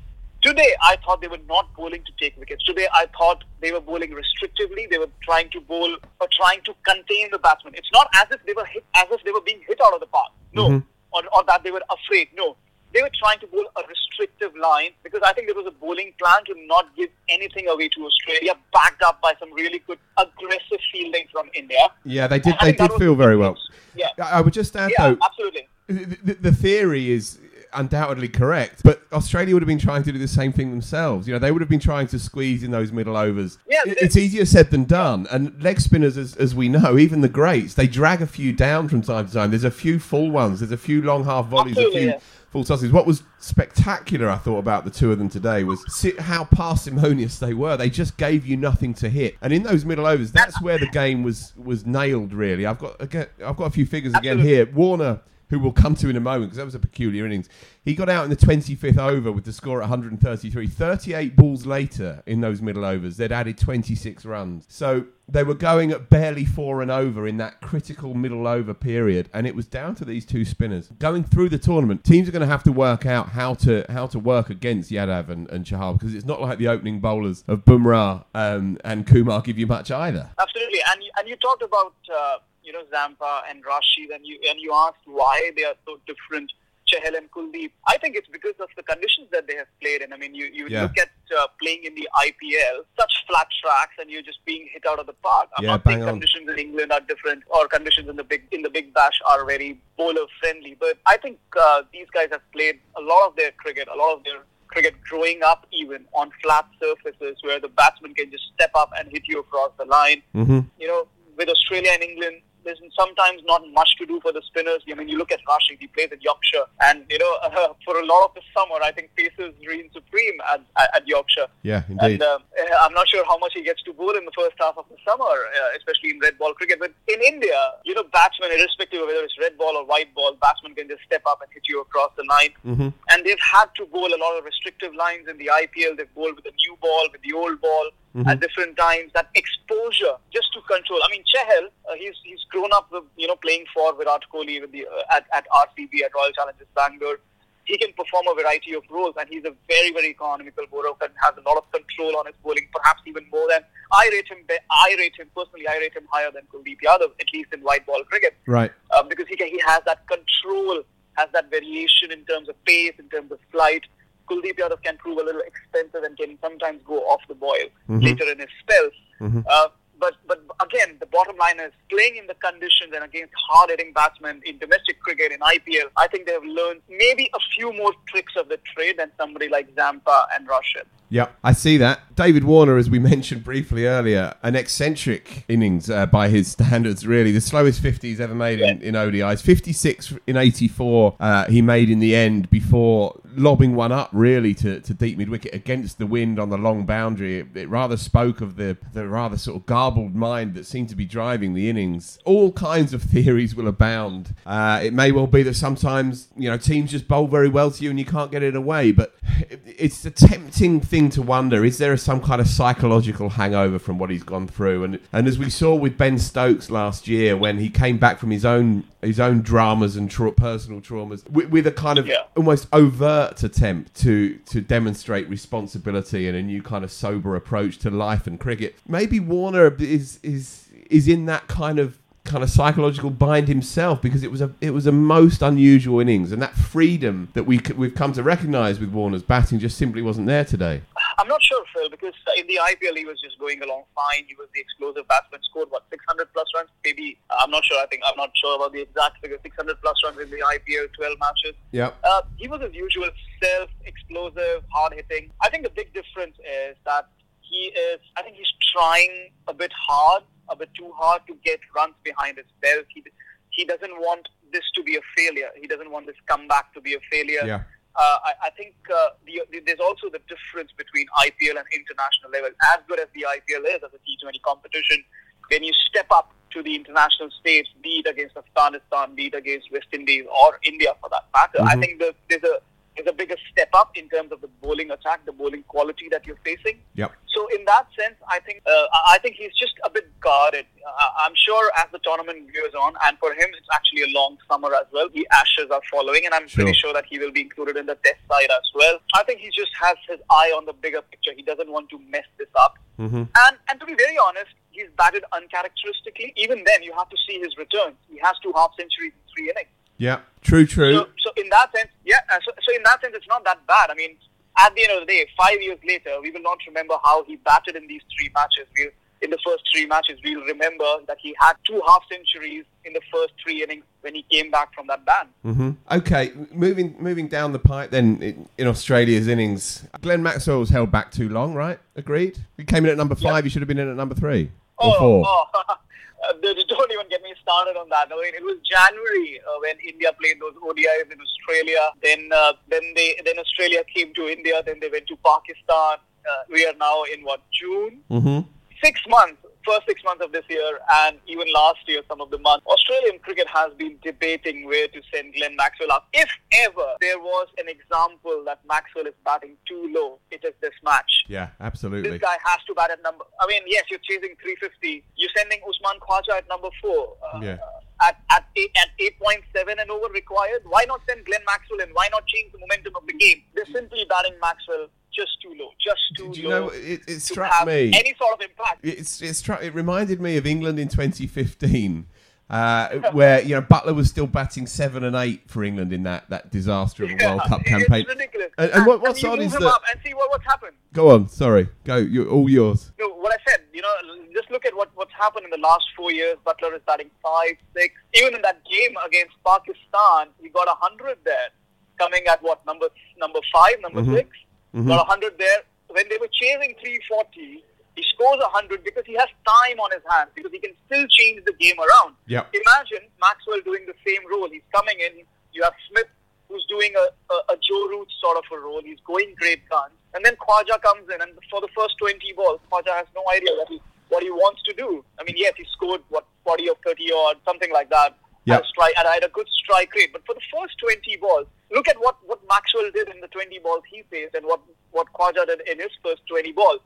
Today, 0.42 0.74
I 0.82 0.96
thought 1.04 1.20
they 1.20 1.28
were 1.28 1.38
not 1.48 1.72
bowling 1.76 2.02
to 2.04 2.12
take 2.18 2.36
wickets. 2.36 2.64
Today, 2.64 2.88
I 2.92 3.06
thought 3.16 3.44
they 3.60 3.70
were 3.70 3.80
bowling 3.80 4.10
restrictively. 4.10 4.90
They 4.90 4.98
were 4.98 5.08
trying 5.22 5.50
to 5.50 5.60
bowl 5.60 5.96
or 6.20 6.28
trying 6.36 6.62
to 6.62 6.74
contain 6.84 7.30
the 7.30 7.38
batsman. 7.38 7.74
It's 7.76 7.88
not 7.92 8.08
as 8.16 8.26
if 8.32 8.44
they 8.44 8.52
were 8.52 8.64
hit, 8.64 8.84
as 8.96 9.06
if 9.12 9.22
they 9.24 9.30
were 9.30 9.40
being 9.40 9.60
hit 9.68 9.80
out 9.84 9.94
of 9.94 10.00
the 10.00 10.06
park. 10.06 10.32
No, 10.52 10.68
Mhm. 10.68 10.84
or, 11.12 11.22
or 11.36 11.44
that 11.46 11.62
they 11.62 11.70
were 11.70 11.82
afraid. 11.90 12.28
No, 12.36 12.56
they 12.92 13.02
were 13.02 13.10
trying 13.20 13.38
to 13.38 13.46
bowl 13.46 13.64
a 13.76 13.82
restrictive 13.86 14.52
line 14.56 14.90
because 15.04 15.20
I 15.24 15.32
think 15.32 15.46
there 15.46 15.54
was 15.54 15.66
a 15.66 15.70
bowling 15.70 16.12
plan 16.18 16.44
to 16.46 16.54
not 16.66 16.86
give 16.96 17.10
anything 17.28 17.68
away 17.68 17.88
to 17.90 18.04
Australia, 18.04 18.54
backed 18.72 19.02
up 19.04 19.20
by 19.22 19.34
some 19.38 19.52
really 19.54 19.78
good 19.86 19.98
aggressive 20.18 20.80
fielding 20.92 21.26
from 21.30 21.50
India. 21.54 21.86
Yeah, 22.04 22.26
they 22.26 22.40
did. 22.40 22.56
They 22.60 22.72
did 22.72 22.90
feel 22.94 23.14
very 23.14 23.36
well. 23.36 23.56
Yeah, 23.94 24.08
I 24.20 24.40
would 24.40 24.52
just 24.54 24.74
add 24.74 24.90
yeah, 24.90 25.10
though, 25.10 25.18
absolutely. 25.22 25.68
the, 25.86 26.34
the 26.34 26.52
theory 26.52 27.12
is 27.12 27.38
undoubtedly 27.74 28.28
correct, 28.28 28.82
but 28.84 29.02
Australia 29.12 29.54
would 29.54 29.62
have 29.62 29.68
been 29.68 29.78
trying 29.78 30.02
to 30.02 30.12
do 30.12 30.18
the 30.18 30.28
same 30.28 30.52
thing 30.52 30.70
themselves. 30.70 31.26
You 31.26 31.32
know, 31.34 31.38
they 31.38 31.52
would 31.52 31.62
have 31.62 31.68
been 31.68 31.80
trying 31.80 32.06
to 32.08 32.18
squeeze 32.18 32.62
in 32.62 32.70
those 32.70 32.92
middle 32.92 33.16
overs. 33.16 33.58
Yeah, 33.68 33.80
It- 33.86 33.98
it's 34.00 34.16
easier 34.16 34.44
said 34.44 34.70
than 34.70 34.84
done. 34.84 35.26
And 35.30 35.62
leg 35.62 35.80
spinners, 35.80 36.16
as, 36.16 36.36
as 36.36 36.54
we 36.54 36.68
know, 36.68 36.98
even 36.98 37.20
the 37.20 37.28
greats, 37.28 37.74
they 37.74 37.86
drag 37.86 38.20
a 38.22 38.26
few 38.26 38.52
down 38.52 38.88
from 38.88 39.02
time 39.02 39.26
to 39.26 39.32
time. 39.32 39.50
There's 39.50 39.64
a 39.64 39.70
few 39.70 39.98
full 39.98 40.30
ones. 40.30 40.60
There's 40.60 40.72
a 40.72 40.76
few 40.76 41.02
long 41.02 41.24
half 41.24 41.46
volleys. 41.46 41.72
Absolutely, 41.72 41.98
a 41.98 42.02
few 42.02 42.10
yeah. 42.10 42.18
full 42.50 42.64
tosses. 42.64 42.92
What 42.92 43.06
was 43.06 43.22
spectacular, 43.38 44.28
I 44.28 44.36
thought, 44.36 44.58
about 44.58 44.84
the 44.84 44.90
two 44.90 45.12
of 45.12 45.18
them 45.18 45.28
today 45.28 45.64
was 45.64 45.82
how 46.18 46.44
parsimonious 46.44 47.38
they 47.38 47.54
were. 47.54 47.76
They 47.76 47.90
just 47.90 48.16
gave 48.16 48.46
you 48.46 48.56
nothing 48.56 48.94
to 48.94 49.08
hit. 49.08 49.36
And 49.42 49.52
in 49.52 49.62
those 49.62 49.84
middle 49.84 50.06
overs, 50.06 50.32
that's 50.32 50.60
where 50.62 50.78
the 50.78 50.88
game 50.88 51.22
was 51.22 51.52
was 51.56 51.86
nailed. 51.86 52.32
Really, 52.32 52.66
I've 52.66 52.78
got 52.78 53.00
again, 53.00 53.26
I've 53.44 53.56
got 53.56 53.64
a 53.64 53.70
few 53.70 53.86
figures 53.86 54.14
again 54.14 54.38
Absolutely. 54.40 54.54
here. 54.54 54.66
Warner 54.74 55.20
who 55.52 55.58
we'll 55.58 55.70
come 55.70 55.94
to 55.94 56.08
in 56.08 56.16
a 56.16 56.20
moment 56.20 56.46
because 56.46 56.56
that 56.56 56.64
was 56.64 56.74
a 56.74 56.78
peculiar 56.78 57.26
innings. 57.26 57.46
He 57.84 57.94
got 57.94 58.08
out 58.08 58.24
in 58.24 58.30
the 58.30 58.36
25th 58.36 58.96
over 58.96 59.30
with 59.30 59.44
the 59.44 59.52
score 59.52 59.82
at 59.82 59.90
133. 59.90 60.66
38 60.66 61.36
balls 61.36 61.66
later 61.66 62.22
in 62.24 62.40
those 62.40 62.62
middle 62.62 62.86
overs, 62.86 63.18
they'd 63.18 63.30
added 63.30 63.58
26 63.58 64.24
runs. 64.24 64.64
So 64.70 65.04
they 65.28 65.44
were 65.44 65.52
going 65.52 65.90
at 65.90 66.08
barely 66.08 66.46
four 66.46 66.80
and 66.80 66.90
over 66.90 67.28
in 67.28 67.36
that 67.36 67.60
critical 67.60 68.14
middle 68.14 68.46
over 68.46 68.72
period, 68.72 69.28
and 69.34 69.46
it 69.46 69.54
was 69.54 69.66
down 69.66 69.94
to 69.96 70.06
these 70.06 70.24
two 70.24 70.46
spinners. 70.46 70.88
Going 70.98 71.22
through 71.22 71.50
the 71.50 71.58
tournament, 71.58 72.02
teams 72.02 72.30
are 72.30 72.32
going 72.32 72.40
to 72.40 72.46
have 72.46 72.62
to 72.62 72.72
work 72.72 73.04
out 73.04 73.28
how 73.28 73.52
to 73.54 73.84
how 73.90 74.06
to 74.06 74.18
work 74.18 74.48
against 74.48 74.90
Yadav 74.90 75.28
and, 75.28 75.50
and 75.50 75.66
Chahal 75.66 75.98
because 75.98 76.14
it's 76.14 76.24
not 76.24 76.40
like 76.40 76.56
the 76.56 76.68
opening 76.68 77.00
bowlers 77.00 77.44
of 77.46 77.66
Bumrah 77.66 78.24
um, 78.34 78.78
and 78.84 79.06
Kumar 79.06 79.42
give 79.42 79.58
you 79.58 79.66
much 79.66 79.90
either. 79.90 80.30
Absolutely, 80.38 80.80
and 80.90 81.02
and 81.18 81.28
you 81.28 81.36
talked 81.36 81.62
about 81.62 81.94
uh, 82.10 82.38
you 82.62 82.72
know 82.72 82.82
Zampa 82.90 83.42
and 83.48 83.62
Rashid, 83.64 84.10
and 84.14 84.26
you 84.26 84.38
and 84.48 84.58
you 84.60 84.72
asked 84.74 85.04
why 85.06 85.50
they 85.56 85.64
are 85.64 85.74
so 85.86 85.98
different, 86.06 86.50
Chahal 86.90 87.16
and 87.16 87.30
Kuldeep. 87.30 87.70
I 87.88 87.98
think 87.98 88.16
it's 88.16 88.28
because 88.28 88.54
of 88.60 88.68
the 88.76 88.82
conditions 88.82 89.28
that 89.32 89.46
they 89.46 89.56
have 89.56 89.66
played 89.80 90.02
in. 90.02 90.12
I 90.12 90.16
mean, 90.16 90.34
you 90.34 90.46
you 90.46 90.68
Yeah. 90.68 90.82
look 90.82 90.98
at 90.98 91.10
uh, 91.38 91.46
playing 91.60 91.84
in 91.84 91.94
the 91.94 92.08
IPL, 92.26 92.84
such 92.98 93.12
flat 93.28 93.48
tracks, 93.62 93.94
and 93.98 94.10
you're 94.10 94.22
just 94.30 94.44
being 94.44 94.68
hit 94.72 94.84
out 94.86 94.98
of 94.98 95.06
the 95.06 95.14
park. 95.14 95.48
I'm 95.56 95.64
Yeah, 95.64 95.70
not 95.72 95.84
saying 95.86 96.04
conditions 96.04 96.48
in 96.50 96.58
England 96.58 96.92
are 96.92 97.00
different, 97.00 97.42
or 97.48 97.66
conditions 97.68 98.08
in 98.08 98.16
the 98.16 98.24
big 98.24 98.42
in 98.52 98.62
the 98.62 98.70
Big 98.70 98.92
Bash 98.94 99.18
are 99.30 99.44
very 99.44 99.80
bowler 99.96 100.26
friendly, 100.40 100.76
but 100.78 100.98
I 101.06 101.16
think 101.16 101.38
uh, 101.60 101.82
these 101.92 102.08
guys 102.12 102.28
have 102.30 102.42
played 102.52 102.80
a 102.96 103.00
lot 103.00 103.28
of 103.28 103.36
their 103.36 103.52
cricket, 103.52 103.88
a 103.92 103.96
lot 103.96 104.14
of 104.16 104.24
their 104.24 104.40
cricket 104.68 104.94
growing 105.08 105.42
up 105.42 105.66
even 105.70 106.04
on 106.14 106.30
flat 106.42 106.66
surfaces 106.82 107.36
where 107.42 107.60
the 107.60 107.68
batsman 107.68 108.14
can 108.14 108.30
just 108.30 108.44
step 108.54 108.70
up 108.74 108.90
and 108.98 109.06
hit 109.10 109.22
you 109.28 109.38
across 109.40 109.70
the 109.78 109.84
line 109.84 110.22
Mm-hmm. 110.34 110.60
you 110.78 110.88
know, 110.88 111.06
with 111.36 111.50
Australia 111.50 111.90
and 111.92 112.02
England, 112.02 112.36
there's 112.64 112.80
sometimes 112.98 113.42
not 113.44 113.62
much 113.72 113.96
to 113.98 114.06
do 114.06 114.20
for 114.20 114.32
the 114.32 114.42
spinners. 114.46 114.82
I 114.90 114.94
mean, 114.94 115.08
you 115.08 115.18
look 115.18 115.32
at 115.32 115.40
Rashid, 115.48 115.78
he 115.80 115.86
plays 115.88 116.08
at 116.12 116.22
Yorkshire, 116.22 116.64
and 116.80 117.04
you 117.08 117.18
know, 117.18 117.36
uh, 117.42 117.72
for 117.84 117.98
a 117.98 118.04
lot 118.04 118.26
of 118.26 118.34
the 118.34 118.42
summer, 118.54 118.76
I 118.82 118.92
think 118.92 119.10
paces 119.16 119.54
reign 119.66 119.90
supreme 119.92 120.40
at, 120.52 120.60
at, 120.76 120.96
at 120.96 121.08
Yorkshire. 121.08 121.46
Yeah, 121.62 121.82
indeed. 121.88 122.20
And 122.20 122.22
um, 122.30 122.42
I'm 122.80 122.94
not 122.94 123.08
sure 123.08 123.24
how 123.24 123.38
much 123.38 123.52
he 123.54 123.62
gets 123.62 123.82
to 123.84 123.92
bowl 123.92 124.16
in 124.16 124.24
the 124.24 124.32
first 124.36 124.56
half 124.58 124.76
of 124.76 124.86
the 124.88 124.96
summer, 125.06 125.24
uh, 125.24 125.76
especially 125.76 126.10
in 126.10 126.20
red 126.20 126.38
ball 126.38 126.54
cricket. 126.54 126.78
But 126.78 126.92
in 127.08 127.20
India, 127.22 127.58
you 127.84 127.94
know, 127.94 128.04
batsmen, 128.12 128.50
irrespective 128.52 129.00
of 129.00 129.06
whether 129.06 129.24
it's 129.24 129.38
red 129.38 129.56
ball 129.58 129.76
or 129.76 129.84
white 129.84 130.14
ball, 130.14 130.36
batsmen 130.40 130.74
can 130.74 130.88
just 130.88 131.02
step 131.04 131.22
up 131.28 131.40
and 131.42 131.50
hit 131.52 131.62
you 131.68 131.80
across 131.80 132.12
the 132.16 132.24
line. 132.24 132.52
mm-hmm. 132.66 132.88
And 133.10 133.24
they've 133.24 133.40
had 133.40 133.66
to 133.76 133.86
bowl 133.86 134.08
a 134.08 134.18
lot 134.18 134.38
of 134.38 134.44
restrictive 134.44 134.94
lines 134.94 135.28
in 135.28 135.38
the 135.38 135.50
IPL. 135.52 135.96
They've 135.96 136.14
bowled 136.14 136.36
with 136.36 136.44
the 136.44 136.52
new 136.58 136.76
ball, 136.80 137.08
with 137.12 137.22
the 137.22 137.32
old 137.32 137.60
ball. 137.60 137.90
Mm-hmm. 138.14 138.28
at 138.28 138.40
different 138.40 138.76
times, 138.76 139.10
that 139.14 139.28
exposure 139.34 140.16
just 140.32 140.52
to 140.54 140.60
control. 140.62 141.00
I 141.02 141.08
mean, 141.10 141.24
Chahal, 141.24 141.66
uh, 141.88 141.94
he's 141.98 142.14
he's 142.24 142.44
grown 142.50 142.72
up 142.72 142.90
with 142.92 143.04
you 143.16 143.26
know 143.26 143.36
playing 143.36 143.64
for 143.74 143.94
Virat 143.94 144.22
Kohli 144.32 144.60
with 144.60 144.72
the 144.72 144.86
uh, 144.86 145.16
at 145.16 145.26
at 145.32 145.46
RCB 145.50 146.02
at 146.04 146.14
Royal 146.14 146.32
Challengers 146.32 146.68
Bangalore. 146.74 147.18
He 147.64 147.78
can 147.78 147.92
perform 147.92 148.26
a 148.26 148.34
variety 148.34 148.74
of 148.74 148.82
roles, 148.90 149.14
and 149.18 149.28
he's 149.28 149.44
a 149.44 149.54
very 149.68 149.92
very 149.92 150.10
economical 150.10 150.66
bowler 150.70 150.90
and 151.00 151.12
has 151.22 151.34
a 151.38 151.48
lot 151.48 151.58
of 151.58 151.70
control 151.70 152.16
on 152.18 152.26
his 152.26 152.34
bowling, 152.42 152.68
perhaps 152.74 153.02
even 153.06 153.24
more 153.30 153.46
than 153.48 153.62
I 153.92 154.08
rate 154.12 154.28
him. 154.28 154.38
I 154.70 154.96
rate 154.98 155.14
him 155.16 155.30
personally. 155.36 155.68
I 155.68 155.78
rate 155.78 155.94
him 155.94 156.06
higher 156.10 156.30
than 156.32 156.42
Kuldeep 156.52 156.78
Yadav, 156.84 157.12
at 157.20 157.26
least 157.32 157.52
in 157.52 157.60
white 157.60 157.86
ball 157.86 158.02
cricket. 158.04 158.34
Right. 158.46 158.72
Um, 158.96 159.08
because 159.08 159.28
he 159.28 159.36
can, 159.36 159.48
he 159.48 159.60
has 159.64 159.80
that 159.86 160.06
control, 160.08 160.82
has 161.14 161.28
that 161.32 161.50
variation 161.50 162.10
in 162.10 162.24
terms 162.24 162.48
of 162.48 162.56
pace, 162.64 162.94
in 162.98 163.08
terms 163.10 163.30
of 163.30 163.38
flight. 163.52 163.84
Kuldeep 164.32 164.58
Yadav 164.58 164.82
can 164.82 164.96
prove 164.96 165.18
a 165.18 165.22
little 165.22 165.42
expensive 165.42 166.02
and 166.02 166.16
can 166.16 166.38
sometimes 166.40 166.80
go 166.86 167.00
off 167.00 167.20
the 167.28 167.34
boil 167.34 167.68
mm-hmm. 167.88 167.98
later 168.00 168.30
in 168.30 168.38
his 168.38 168.48
spells. 168.60 168.92
Mm-hmm. 169.20 169.40
Uh, 169.48 169.68
but 170.00 170.14
but 170.26 170.42
again, 170.64 170.96
the 170.98 171.06
bottom 171.06 171.36
line 171.36 171.60
is 171.60 171.72
playing 171.90 172.16
in 172.16 172.26
the 172.26 172.34
conditions 172.34 172.92
and 172.94 173.04
against 173.04 173.32
hard-hitting 173.48 173.92
batsmen 173.92 174.40
in 174.44 174.58
domestic 174.58 175.00
cricket 175.00 175.30
in 175.30 175.38
IPL. 175.38 175.88
I 175.96 176.08
think 176.08 176.26
they 176.26 176.32
have 176.32 176.44
learned 176.44 176.80
maybe 176.88 177.30
a 177.34 177.38
few 177.54 177.72
more 177.72 177.92
tricks 178.08 178.32
of 178.38 178.48
the 178.48 178.58
trade 178.74 178.98
than 178.98 179.12
somebody 179.16 179.48
like 179.48 179.68
Zampa 179.76 180.26
and 180.34 180.48
Rashid. 180.48 180.86
Yeah, 181.12 181.28
I 181.44 181.52
see 181.52 181.76
that. 181.76 182.00
David 182.14 182.44
Warner, 182.44 182.78
as 182.78 182.88
we 182.88 182.98
mentioned 183.12 183.44
briefly 183.44 183.86
earlier, 183.86 184.34
an 184.42 184.56
eccentric 184.56 185.44
innings 185.46 185.90
uh, 185.90 186.06
by 186.06 186.30
his 186.30 186.50
standards, 186.50 187.06
really. 187.06 187.32
The 187.32 187.40
slowest 187.42 187.82
50 187.82 188.08
he's 188.08 188.20
ever 188.20 188.34
made 188.34 188.60
in, 188.60 188.80
in 188.80 188.94
ODIs. 188.94 189.42
56 189.42 190.14
in 190.26 190.38
84 190.38 191.16
uh, 191.20 191.44
he 191.50 191.60
made 191.60 191.90
in 191.90 191.98
the 191.98 192.16
end 192.16 192.48
before 192.48 193.20
lobbing 193.36 193.74
one 193.74 193.92
up, 193.92 194.08
really, 194.12 194.54
to, 194.54 194.80
to 194.80 194.94
deep 194.94 195.18
mid 195.18 195.28
wicket 195.28 195.54
against 195.54 195.98
the 195.98 196.06
wind 196.06 196.38
on 196.38 196.48
the 196.48 196.56
long 196.56 196.86
boundary. 196.86 197.40
It, 197.40 197.48
it, 197.54 197.68
rather 197.68 197.98
spoke 197.98 198.40
of 198.40 198.56
the, 198.56 198.78
the 198.94 199.06
rather 199.06 199.36
sort 199.36 199.58
of 199.58 199.66
garbled 199.66 200.14
mind 200.14 200.54
that 200.54 200.64
seemed 200.64 200.88
to 200.90 200.96
be 200.96 201.04
driving 201.04 201.52
the 201.52 201.68
innings. 201.68 202.18
All 202.24 202.52
kinds 202.52 202.94
of 202.94 203.02
theories 203.02 203.54
will 203.54 203.68
abound. 203.68 204.34
Uh, 204.46 204.80
it 204.82 204.94
may 204.94 205.12
well 205.12 205.26
be 205.26 205.42
that 205.42 205.54
sometimes, 205.54 206.28
you 206.36 206.48
know, 206.48 206.56
teams 206.56 206.90
just 206.90 207.06
bowl 207.06 207.26
very 207.26 207.48
well 207.48 207.70
to 207.70 207.84
you 207.84 207.90
and 207.90 207.98
you 207.98 208.06
can't 208.06 208.30
get 208.30 208.42
it 208.42 208.56
away, 208.56 208.92
but 208.92 209.14
it's 209.66 210.04
a 210.06 210.10
tempting 210.10 210.80
thing 210.80 211.01
to 211.10 211.22
wonder 211.22 211.64
is 211.64 211.78
there 211.78 211.96
some 211.96 212.20
kind 212.20 212.40
of 212.40 212.46
psychological 212.46 213.30
hangover 213.30 213.78
from 213.78 213.98
what 213.98 214.10
he's 214.10 214.22
gone 214.22 214.46
through? 214.46 214.84
And 214.84 215.00
and 215.12 215.28
as 215.28 215.38
we 215.38 215.50
saw 215.50 215.74
with 215.74 215.98
Ben 215.98 216.18
Stokes 216.18 216.70
last 216.70 217.08
year 217.08 217.36
when 217.36 217.58
he 217.58 217.70
came 217.70 217.98
back 217.98 218.18
from 218.18 218.30
his 218.30 218.44
own 218.44 218.84
his 219.00 219.18
own 219.18 219.42
dramas 219.42 219.96
and 219.96 220.10
tra- 220.10 220.32
personal 220.32 220.80
traumas 220.80 221.28
with, 221.28 221.50
with, 221.50 221.66
a 221.66 221.72
kind 221.72 221.98
of 221.98 222.06
yeah. 222.06 222.22
almost 222.36 222.68
overt 222.72 223.42
attempt 223.42 223.94
to 223.96 224.38
to 224.46 224.60
demonstrate 224.60 225.28
responsibility 225.28 226.28
and 226.28 226.36
a 226.36 226.42
new 226.42 226.62
kind 226.62 226.84
of 226.84 226.92
sober 226.92 227.34
approach 227.34 227.78
to 227.78 227.90
life 227.90 228.26
and 228.26 228.38
cricket. 228.38 228.76
Maybe 228.86 229.18
Warner 229.18 229.74
is 229.78 230.20
is 230.22 230.68
is 230.90 231.08
in 231.08 231.26
that 231.26 231.48
kind 231.48 231.78
of 231.78 231.98
kind 232.24 232.44
of 232.44 232.50
psychological 232.50 233.10
bind 233.10 233.48
himself 233.48 234.00
because 234.00 234.22
it 234.22 234.30
was 234.30 234.40
a 234.40 234.52
it 234.60 234.70
was 234.70 234.86
a 234.86 234.92
most 234.92 235.42
unusual 235.42 235.98
innings 235.98 236.30
and 236.30 236.40
that 236.40 236.54
freedom 236.54 237.28
that 237.34 237.44
we 237.44 237.60
we've 237.76 237.94
come 237.94 238.12
to 238.12 238.22
recognise 238.22 238.78
with 238.78 238.90
Warner's 238.90 239.22
batting 239.22 239.58
just 239.58 239.76
simply 239.76 240.02
wasn't 240.02 240.26
there 240.26 240.44
today. 240.44 240.82
I'm 241.22 241.28
not 241.28 241.40
sure, 241.40 241.62
Phil, 241.72 241.88
because 241.88 242.14
in 242.36 242.48
the 242.48 242.58
IPL 242.58 242.98
he 242.98 243.04
was 243.04 243.20
just 243.22 243.38
going 243.38 243.62
along 243.62 243.84
fine. 243.94 244.24
He 244.26 244.34
was 244.34 244.48
the 244.54 244.60
explosive 244.60 245.06
batsman, 245.06 245.40
scored 245.48 245.70
what 245.70 245.84
600 245.88 246.26
plus 246.34 246.46
runs, 246.52 246.68
maybe. 246.84 247.16
I'm 247.30 247.50
not 247.50 247.64
sure. 247.64 247.78
I 247.78 247.86
think 247.86 248.02
I'm 248.04 248.16
not 248.16 248.30
sure 248.34 248.56
about 248.56 248.72
the 248.72 248.82
exact 248.82 249.22
figure. 249.22 249.38
600 249.40 249.80
plus 249.80 249.94
runs 250.02 250.18
in 250.18 250.30
the 250.30 250.42
IPL, 250.42 250.92
12 250.98 251.18
matches. 251.20 251.54
Yeah. 251.70 251.92
Uh, 252.02 252.22
he 252.36 252.48
was 252.48 252.60
as 252.60 252.74
usual, 252.74 253.08
self 253.40 253.70
explosive, 253.84 254.64
hard 254.74 254.94
hitting. 254.94 255.30
I 255.40 255.48
think 255.48 255.62
the 255.62 255.70
big 255.70 255.94
difference 255.94 256.34
is 256.42 256.74
that 256.86 257.06
he 257.38 257.70
is. 257.70 258.00
I 258.16 258.22
think 258.22 258.34
he's 258.34 258.50
trying 258.74 259.30
a 259.46 259.54
bit 259.54 259.70
hard 259.72 260.24
a 260.48 260.56
bit 260.56 260.70
too 260.76 260.90
hard 260.96 261.22
to 261.28 261.36
get 261.44 261.60
runs 261.74 261.94
behind 262.02 262.36
his 262.36 262.50
belt. 262.60 262.84
He 262.88 263.04
he 263.50 263.64
doesn't 263.64 263.94
want 264.00 264.28
this 264.52 264.62
to 264.74 264.82
be 264.82 264.96
a 264.96 265.00
failure. 265.16 265.50
He 265.60 265.66
doesn't 265.66 265.90
want 265.90 266.06
this 266.06 266.16
comeback 266.26 266.72
to 266.74 266.80
be 266.80 266.94
a 266.94 267.00
failure. 267.10 267.44
Yeah. 267.44 267.62
Uh, 267.94 268.18
I, 268.24 268.48
I, 268.48 268.50
think 268.50 268.74
uh, 268.88 269.10
the, 269.26 269.42
the, 269.50 269.60
there's 269.60 269.80
also 269.80 270.08
the 270.08 270.20
difference 270.24 270.72
between 270.76 271.06
IPL 271.20 271.60
and 271.60 271.66
international 271.76 272.32
level. 272.32 272.50
As 272.72 272.80
good 272.88 272.98
as 272.98 273.08
the 273.14 273.26
IPL 273.28 273.68
is 273.68 273.82
as 273.84 273.92
a 273.92 274.00
T20 274.00 274.40
competition, 274.42 275.04
when 275.50 275.62
you 275.62 275.72
step 275.88 276.06
up 276.10 276.32
to 276.52 276.62
the 276.62 276.74
international 276.74 277.30
stage, 277.40 277.66
be 277.82 278.02
it 278.04 278.08
against 278.08 278.36
Afghanistan, 278.36 279.14
be 279.14 279.26
it 279.26 279.34
against 279.34 279.70
West 279.72 279.88
Indies 279.92 280.24
or 280.26 280.58
India 280.64 280.94
for 281.00 281.10
that 281.10 281.28
matter, 281.34 281.58
mm-hmm. 281.58 281.68
I 281.68 281.80
think 281.80 281.98
the, 281.98 282.14
there's 282.28 282.44
a 282.44 282.60
is 282.96 283.06
a 283.06 283.12
bigger 283.12 283.36
step 283.50 283.70
up 283.74 283.96
in 283.96 284.08
terms 284.08 284.32
of 284.32 284.40
the 284.40 284.48
bowling 284.60 284.90
attack, 284.90 285.24
the 285.24 285.32
bowling 285.32 285.62
quality 285.64 286.08
that 286.10 286.26
you're 286.26 286.38
facing. 286.44 286.78
Yep. 286.94 287.12
So 287.34 287.48
in 287.56 287.64
that 287.64 287.86
sense, 287.98 288.16
I 288.28 288.40
think 288.40 288.62
uh, 288.66 288.86
I 289.08 289.18
think 289.22 289.36
he's 289.36 289.54
just 289.58 289.72
a 289.84 289.90
bit 289.90 290.08
guarded. 290.20 290.66
Uh, 290.86 291.08
I'm 291.18 291.32
sure 291.34 291.70
as 291.78 291.86
the 291.92 291.98
tournament 292.00 292.52
goes 292.52 292.74
on, 292.78 292.94
and 293.04 293.18
for 293.18 293.32
him 293.32 293.48
it's 293.56 293.68
actually 293.72 294.02
a 294.02 294.18
long 294.18 294.36
summer 294.48 294.74
as 294.74 294.86
well. 294.92 295.08
The 295.08 295.26
Ashes 295.32 295.70
are 295.70 295.80
following, 295.90 296.22
and 296.24 296.34
I'm 296.34 296.46
sure. 296.46 296.64
pretty 296.64 296.78
sure 296.78 296.92
that 296.92 297.06
he 297.08 297.18
will 297.18 297.32
be 297.32 297.40
included 297.40 297.76
in 297.76 297.86
the 297.86 297.96
Test 298.04 298.20
side 298.30 298.50
as 298.50 298.66
well. 298.74 298.98
I 299.14 299.22
think 299.24 299.40
he 299.40 299.48
just 299.48 299.72
has 299.80 299.96
his 300.08 300.20
eye 300.30 300.52
on 300.56 300.66
the 300.66 300.74
bigger 300.74 301.00
picture. 301.02 301.32
He 301.34 301.42
doesn't 301.42 301.70
want 301.70 301.88
to 301.90 301.98
mess 302.10 302.26
this 302.38 302.48
up. 302.56 302.74
Mm-hmm. 302.98 303.24
And 303.24 303.56
and 303.70 303.80
to 303.80 303.86
be 303.86 303.94
very 303.94 304.18
honest, 304.18 304.52
he's 304.70 304.88
batted 304.98 305.24
uncharacteristically. 305.32 306.34
Even 306.36 306.64
then, 306.66 306.82
you 306.82 306.92
have 306.92 307.08
to 307.08 307.16
see 307.26 307.40
his 307.40 307.56
return. 307.56 307.94
He 308.10 308.18
has 308.22 308.34
two 308.42 308.52
half 308.54 308.72
centuries 308.76 309.12
in 309.16 309.24
three 309.34 309.50
innings. 309.50 309.72
Yeah, 310.02 310.18
true, 310.40 310.66
true. 310.66 310.94
So, 310.94 311.06
so 311.18 311.30
in 311.36 311.48
that 311.50 311.70
sense, 311.72 311.90
yeah. 312.04 312.16
Uh, 312.28 312.40
so, 312.44 312.50
so 312.60 312.74
in 312.74 312.82
that 312.82 313.00
sense, 313.00 313.14
it's 313.16 313.28
not 313.28 313.44
that 313.44 313.64
bad. 313.68 313.88
I 313.88 313.94
mean, 313.94 314.16
at 314.58 314.74
the 314.74 314.82
end 314.82 314.92
of 314.94 315.06
the 315.06 315.06
day, 315.06 315.24
five 315.38 315.62
years 315.62 315.78
later, 315.86 316.20
we 316.20 316.32
will 316.32 316.42
not 316.42 316.58
remember 316.66 316.94
how 317.04 317.22
he 317.22 317.36
batted 317.36 317.76
in 317.76 317.86
these 317.86 318.02
three 318.18 318.28
matches. 318.34 318.66
We'll, 318.76 318.90
in 319.22 319.30
the 319.30 319.38
first 319.46 319.62
three 319.72 319.86
matches, 319.86 320.18
we'll 320.24 320.40
remember 320.40 320.84
that 321.06 321.18
he 321.22 321.36
had 321.38 321.52
two 321.64 321.80
half 321.86 322.02
centuries 322.10 322.64
in 322.84 322.94
the 322.94 323.00
first 323.12 323.34
three 323.40 323.62
innings 323.62 323.84
when 324.00 324.16
he 324.16 324.26
came 324.28 324.50
back 324.50 324.74
from 324.74 324.88
that 324.88 325.04
ban. 325.04 325.28
Mm-hmm. 325.44 325.70
Okay, 325.92 326.32
moving 326.50 326.96
moving 326.98 327.28
down 327.28 327.52
the 327.52 327.60
pipe 327.60 327.92
then 327.92 328.20
in, 328.20 328.48
in, 328.58 328.66
Australia's 328.66 329.28
innings, 329.28 329.86
Glenn 330.00 330.20
Maxwell 330.20 330.58
was 330.58 330.70
held 330.70 330.90
back 330.90 331.12
too 331.12 331.28
long, 331.28 331.54
right? 331.54 331.78
Agreed. 331.94 332.38
He 332.56 332.64
came 332.64 332.84
in 332.84 332.90
at 332.90 332.96
number 332.96 333.14
five. 333.14 333.36
Yep. 333.36 333.44
He 333.44 333.50
should 333.50 333.62
have 333.62 333.68
been 333.68 333.78
in 333.78 333.88
at 333.88 333.94
number 333.94 334.16
three 334.16 334.50
or 334.78 334.96
oh, 334.96 334.98
four. 334.98 335.24
Oh. 335.28 335.76
Uh, 336.22 336.32
don't 336.40 336.92
even 336.92 337.08
get 337.08 337.22
me 337.22 337.34
started 337.42 337.76
on 337.76 337.88
that. 337.88 338.08
I 338.12 338.16
mean, 338.16 338.34
it 338.34 338.44
was 338.44 338.58
January 338.62 339.40
uh, 339.40 339.58
when 339.60 339.76
India 339.86 340.12
played 340.20 340.40
those 340.40 340.54
ODIs 340.54 341.10
in 341.10 341.18
Australia. 341.20 341.90
Then, 342.02 342.30
uh, 342.32 342.52
then 342.68 342.82
they, 342.94 343.20
then 343.24 343.38
Australia 343.38 343.82
came 343.94 344.14
to 344.14 344.28
India. 344.28 344.62
Then 344.64 344.78
they 344.80 344.88
went 344.88 345.06
to 345.08 345.16
Pakistan. 345.24 345.98
Uh, 346.22 346.42
we 346.48 346.64
are 346.66 346.74
now 346.78 347.02
in 347.12 347.24
what 347.24 347.40
June. 347.50 348.00
Mm-hmm. 348.10 348.48
Six 348.82 349.00
months 349.08 349.42
first 349.66 349.82
six 349.86 350.02
months 350.04 350.24
of 350.24 350.32
this 350.32 350.44
year 350.48 350.78
and 351.06 351.18
even 351.26 351.46
last 351.52 351.80
year, 351.86 352.02
some 352.08 352.20
of 352.20 352.30
the 352.30 352.38
months, 352.38 352.66
Australian 352.66 353.18
cricket 353.20 353.48
has 353.48 353.72
been 353.74 353.96
debating 354.02 354.66
where 354.66 354.88
to 354.88 355.00
send 355.12 355.34
Glenn 355.34 355.56
Maxwell 355.56 355.92
up. 355.92 356.08
If 356.12 356.28
ever 356.52 356.94
there 357.00 357.18
was 357.18 357.48
an 357.58 357.68
example 357.68 358.42
that 358.46 358.60
Maxwell 358.68 359.06
is 359.06 359.14
batting 359.24 359.56
too 359.68 359.90
low, 359.94 360.18
it 360.30 360.44
is 360.44 360.54
this 360.60 360.74
match. 360.84 361.24
Yeah, 361.28 361.48
absolutely. 361.60 362.10
This 362.10 362.20
guy 362.20 362.36
has 362.44 362.64
to 362.66 362.74
bat 362.74 362.90
at 362.90 363.02
number. 363.02 363.24
I 363.40 363.46
mean, 363.46 363.62
yes, 363.66 363.84
you're 363.90 364.00
chasing 364.00 364.34
350. 364.42 365.04
You're 365.16 365.30
sending 365.36 365.60
Usman 365.68 366.00
Khawaja 366.00 366.38
at 366.38 366.48
number 366.48 366.68
four. 366.80 367.16
Uh, 367.34 367.40
yeah. 367.42 367.56
At, 368.02 368.20
at, 368.30 368.44
at 368.76 368.88
8.7 369.00 369.80
and 369.80 369.90
over 369.90 370.12
required. 370.12 370.62
Why 370.64 370.84
not 370.88 371.00
send 371.08 371.24
Glenn 371.24 371.40
Maxwell 371.46 371.80
in? 371.80 371.90
Why 371.94 372.08
not 372.10 372.26
change 372.26 372.52
the 372.52 372.58
momentum 372.58 372.94
of 372.96 373.06
the 373.06 373.12
game? 373.14 373.42
They're 373.54 373.64
simply 373.72 374.04
batting 374.08 374.34
Maxwell 374.40 374.88
just 375.14 375.40
too 375.42 375.54
low, 375.58 375.70
just 375.80 376.00
too 376.16 376.32
Do 376.32 376.40
you 376.40 376.48
low. 376.48 376.66
know, 376.66 376.68
it, 376.70 377.02
it 377.06 377.20
struck 377.20 377.66
me. 377.66 377.92
Any 377.94 378.14
sort 378.18 378.34
of 378.34 378.40
impact. 378.40 378.80
It's, 378.82 379.22
it 379.22 379.34
struck. 379.34 379.62
It 379.62 379.74
reminded 379.74 380.20
me 380.20 380.36
of 380.36 380.46
England 380.46 380.78
in 380.78 380.88
2015. 380.88 382.06
Uh, 382.50 383.10
where 383.12 383.40
you 383.40 383.54
know 383.54 383.62
Buttler 383.62 383.94
was 383.94 384.10
still 384.10 384.26
batting 384.26 384.66
seven 384.66 385.04
and 385.04 385.16
eight 385.16 385.48
for 385.48 385.64
England 385.64 385.90
in 385.90 386.02
that, 386.02 386.28
that 386.28 386.50
disaster 386.50 387.02
of 387.04 387.10
a 387.10 387.14
World 387.14 387.40
Cup 387.48 387.64
campaign. 387.64 388.02
It's 388.02 388.10
ridiculous. 388.10 388.50
And, 388.58 388.70
and 388.72 388.86
what, 388.86 389.00
what's 389.00 389.22
and 389.22 389.32
on 389.32 389.40
is 389.40 389.52
that? 389.52 389.80
and 389.90 390.00
see 390.04 390.12
what, 390.12 390.28
what's 390.28 390.44
happened. 390.44 390.76
Go 390.92 391.12
on. 391.12 391.28
Sorry. 391.28 391.68
Go. 391.84 391.96
You're 391.96 392.28
all 392.28 392.50
yours. 392.50 392.92
No, 393.00 393.08
what 393.14 393.32
I 393.32 393.50
said. 393.50 393.62
You 393.72 393.80
know, 393.80 393.88
just 394.34 394.50
look 394.50 394.64
at 394.64 394.74
what, 394.74 394.90
what's 394.94 395.12
happened 395.12 395.44
in 395.44 395.50
the 395.50 395.62
last 395.62 395.84
four 395.96 396.12
years. 396.12 396.36
Buttler 396.46 396.74
is 396.74 396.82
batting 396.86 397.10
five, 397.22 397.56
six. 397.74 397.94
Even 398.14 398.34
in 398.36 398.42
that 398.42 398.62
game 398.64 398.94
against 399.06 399.34
Pakistan, 399.44 400.28
he 400.40 400.48
got 400.48 400.68
a 400.68 400.76
hundred 400.80 401.18
there, 401.24 401.50
coming 401.98 402.22
at 402.28 402.42
what 402.42 402.64
number 402.66 402.88
number 403.18 403.40
five, 403.52 403.80
number 403.80 404.02
mm-hmm. 404.02 404.14
6 404.14 404.28
mm-hmm. 404.74 404.88
Got 404.88 405.06
a 405.06 405.10
hundred 405.10 405.38
there 405.38 405.62
when 405.92 406.08
they 406.08 406.16
were 406.16 406.32
chasing 406.32 406.74
340, 406.80 407.62
he 407.96 408.02
scores 408.16 408.40
100 408.40 408.84
because 408.84 409.04
he 409.04 409.14
has 409.14 409.28
time 409.44 409.78
on 409.78 409.92
his 409.92 410.02
hands, 410.08 410.32
because 410.34 410.50
he 410.50 410.58
can 410.58 410.72
still 410.88 411.04
change 411.08 411.44
the 411.44 411.52
game 411.60 411.76
around. 411.76 412.16
Yep. 412.26 412.48
Imagine 412.56 413.04
Maxwell 413.20 413.60
doing 413.64 413.84
the 413.84 413.96
same 414.00 414.24
role. 414.28 414.48
He's 414.48 414.64
coming 414.72 414.96
in, 414.98 415.24
you 415.52 415.62
have 415.62 415.76
Smith 415.92 416.08
who's 416.48 416.64
doing 416.68 416.92
a, 416.96 417.06
a, 417.32 417.36
a 417.52 417.56
Joe 417.60 417.88
Root 417.88 418.08
sort 418.20 418.36
of 418.36 418.44
a 418.52 418.58
role. 418.60 418.80
He's 418.84 419.00
going 419.06 419.34
great 419.38 419.64
guns. 419.68 419.96
And 420.12 420.24
then 420.24 420.36
Khawaja 420.36 420.80
comes 420.82 421.08
in, 421.08 421.20
and 421.20 421.32
for 421.48 421.60
the 421.60 421.68
first 421.76 421.96
20 421.98 422.20
balls, 422.36 422.60
Khawaja 422.68 422.92
has 422.92 423.08
no 423.16 423.24
idea 423.32 423.52
what 423.56 423.68
he, 423.68 423.80
what 424.12 424.22
he 424.22 424.30
wants 424.30 424.62
to 424.68 424.72
do. 424.74 425.04
I 425.18 425.24
mean, 425.24 425.36
yes, 425.38 425.54
he 425.56 425.64
scored, 425.72 426.02
what, 426.10 426.24
40 426.44 426.68
or 426.68 426.76
30 426.84 427.12
or 427.12 427.34
something 427.44 427.72
like 427.72 427.88
that. 427.90 428.16
Yep. 428.44 428.64
Strike, 428.66 428.94
and 428.98 429.06
I 429.06 429.14
had 429.14 429.24
a 429.24 429.28
good 429.28 429.46
strike 429.62 429.94
rate. 429.94 430.12
But 430.12 430.22
for 430.26 430.34
the 430.34 430.42
first 430.52 430.74
20 430.80 431.16
balls, 431.18 431.46
look 431.70 431.86
at 431.88 431.96
what, 431.98 432.16
what 432.26 432.40
Maxwell 432.48 432.90
did 432.92 433.08
in 433.14 433.20
the 433.20 433.28
20 433.28 433.58
balls 433.60 433.82
he 433.90 434.02
faced 434.10 434.34
and 434.34 434.44
what, 434.44 434.60
what 434.90 435.06
Khawaja 435.14 435.46
did 435.46 435.60
in 435.70 435.78
his 435.78 435.92
first 436.04 436.22
20 436.28 436.52
balls. 436.52 436.80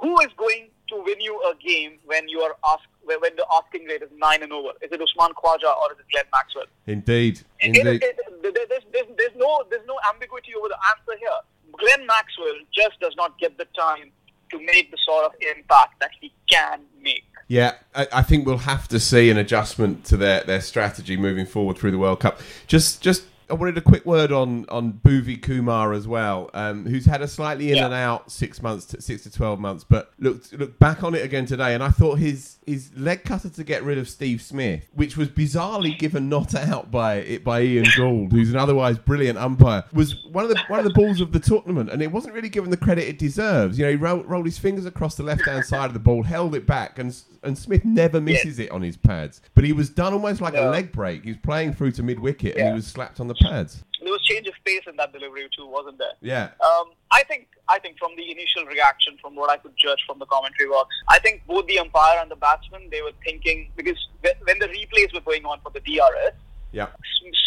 who 0.00 0.12
is 0.20 0.32
going 0.36 0.68
to 0.90 0.96
win 1.06 1.20
you 1.20 1.34
a 1.50 1.54
game 1.64 1.92
when 2.10 2.28
you 2.28 2.40
are 2.46 2.54
asked 2.72 2.86
when 3.08 3.18
when 3.24 3.34
the 3.36 3.46
asking 3.58 3.84
rate 3.90 4.02
is 4.06 4.10
nine 4.26 4.42
and 4.44 4.52
over? 4.58 4.70
Is 4.84 4.90
it 4.94 5.00
Usman 5.06 5.32
Khawaja 5.38 5.70
or 5.80 5.86
is 5.92 5.98
it 6.02 6.06
Glenn 6.12 6.28
Maxwell? 6.36 6.68
Indeed, 6.86 7.40
indeed. 7.60 7.86
it- 7.86 8.02
it- 8.02 8.42
there- 8.42 8.66
there's, 8.70 8.86
there's, 8.94 9.10
there's 9.18 9.36
no 9.44 9.50
there's 9.70 9.86
no 9.92 9.96
ambiguity 10.10 10.52
over 10.58 10.68
the 10.74 10.78
answer 10.92 11.14
here. 11.24 11.38
Glenn 11.80 12.06
Maxwell 12.06 12.56
just 12.80 12.96
does 13.04 13.14
not 13.22 13.38
get 13.42 13.52
the 13.62 13.66
time 13.84 14.10
to 14.50 14.58
make 14.64 14.90
the 14.90 14.98
sort 15.04 15.24
of 15.24 15.32
impact 15.56 16.00
that 16.00 16.10
he 16.20 16.32
can 16.50 16.80
make. 17.02 17.24
Yeah, 17.48 17.74
I, 17.94 18.06
I 18.12 18.22
think 18.22 18.46
we'll 18.46 18.58
have 18.58 18.88
to 18.88 19.00
see 19.00 19.30
an 19.30 19.38
adjustment 19.38 20.04
to 20.06 20.16
their, 20.16 20.42
their 20.42 20.60
strategy 20.60 21.16
moving 21.16 21.46
forward 21.46 21.78
through 21.78 21.92
the 21.92 21.98
World 21.98 22.20
Cup. 22.20 22.40
Just 22.66 23.00
just 23.00 23.24
I 23.50 23.54
wanted 23.54 23.78
a 23.78 23.80
quick 23.80 24.04
word 24.04 24.30
on 24.32 24.66
on 24.68 25.00
Bhuvi 25.04 25.40
Kumar 25.40 25.92
as 25.92 26.06
well, 26.06 26.50
um, 26.54 26.84
who's 26.86 27.06
had 27.06 27.22
a 27.22 27.28
slightly 27.28 27.70
in 27.70 27.76
Yeah. 27.78 27.86
and 27.86 27.94
out 27.94 28.30
six 28.30 28.62
months 28.62 28.84
to 28.86 29.00
six 29.00 29.22
to 29.22 29.30
twelve 29.30 29.58
months, 29.58 29.84
but 29.84 30.12
looked 30.18 30.52
looked 30.52 30.78
back 30.78 31.02
on 31.02 31.14
it 31.14 31.24
again 31.24 31.46
today, 31.46 31.74
and 31.74 31.82
I 31.82 31.88
thought 31.90 32.18
his 32.18 32.56
his 32.66 32.90
leg 32.96 33.24
cutter 33.24 33.48
to 33.48 33.64
get 33.64 33.82
rid 33.82 33.96
of 33.96 34.08
Steve 34.08 34.42
Smith, 34.42 34.86
which 34.92 35.16
was 35.16 35.28
bizarrely 35.28 35.98
given 35.98 36.28
not 36.28 36.54
out 36.54 36.90
by 36.90 37.14
it 37.14 37.42
by 37.44 37.62
Ian 37.62 37.86
Gould, 37.96 38.32
who's 38.32 38.50
an 38.50 38.56
otherwise 38.56 38.98
brilliant 38.98 39.38
umpire, 39.38 39.84
was 39.92 40.22
one 40.26 40.44
of 40.44 40.50
the 40.50 40.60
one 40.68 40.78
of 40.78 40.84
the 40.84 40.92
balls 40.92 41.20
of 41.20 41.32
the 41.32 41.40
tournament, 41.40 41.88
and 41.90 42.02
it 42.02 42.12
wasn't 42.12 42.34
really 42.34 42.50
given 42.50 42.70
the 42.70 42.76
credit 42.76 43.08
it 43.08 43.18
deserves. 43.18 43.78
You 43.78 43.86
know, 43.86 43.90
he 43.90 43.96
rolled, 43.96 44.26
rolled 44.28 44.46
his 44.46 44.58
fingers 44.58 44.84
across 44.84 45.14
the 45.14 45.22
left 45.22 45.46
hand 45.46 45.64
side 45.64 45.86
of 45.86 45.94
the 45.94 45.98
ball, 46.00 46.22
held 46.22 46.54
it 46.54 46.66
back, 46.66 46.98
and 46.98 47.16
and 47.42 47.56
Smith 47.56 47.84
never 47.84 48.20
misses 48.20 48.58
it 48.58 48.70
on 48.70 48.82
his 48.82 48.96
pads. 48.96 49.40
But 49.54 49.64
he 49.64 49.72
was 49.72 49.90
done 49.90 50.12
almost 50.12 50.40
like 50.40 50.54
a 50.54 50.62
leg 50.62 50.92
break. 50.92 51.24
He 51.24 51.30
was 51.30 51.38
playing 51.38 51.74
through 51.74 51.92
to 51.92 52.02
mid 52.02 52.18
wicket, 52.18 52.56
and 52.56 52.68
he 52.68 52.74
was 52.74 52.86
slapped 52.86 53.20
on 53.20 53.28
the 53.28 53.34
pads. 53.34 53.84
There 54.00 54.12
was 54.12 54.22
change 54.24 54.46
of 54.46 54.54
pace 54.64 54.82
in 54.86 54.96
that 54.96 55.12
delivery 55.12 55.48
too, 55.56 55.66
wasn't 55.66 55.98
there? 55.98 56.12
Yeah. 56.20 56.44
Um, 56.64 56.92
I 57.10 57.24
think 57.24 57.48
I 57.68 57.78
think 57.78 57.98
from 57.98 58.12
the 58.16 58.30
initial 58.30 58.64
reaction, 58.66 59.16
from 59.20 59.34
what 59.34 59.50
I 59.50 59.56
could 59.56 59.72
judge 59.76 59.98
from 60.06 60.18
the 60.18 60.26
commentary 60.26 60.68
box, 60.68 60.88
I 61.08 61.18
think 61.18 61.42
both 61.46 61.66
the 61.66 61.78
umpire 61.78 62.18
and 62.20 62.30
the 62.30 62.36
batsman 62.36 62.88
they 62.90 63.02
were 63.02 63.12
thinking 63.24 63.70
because 63.76 63.98
when 64.22 64.58
the 64.60 64.66
replays 64.68 65.12
were 65.12 65.20
going 65.20 65.44
on 65.44 65.60
for 65.62 65.70
the 65.70 65.80
DRS, 65.80 66.34
Yeah. 66.72 66.88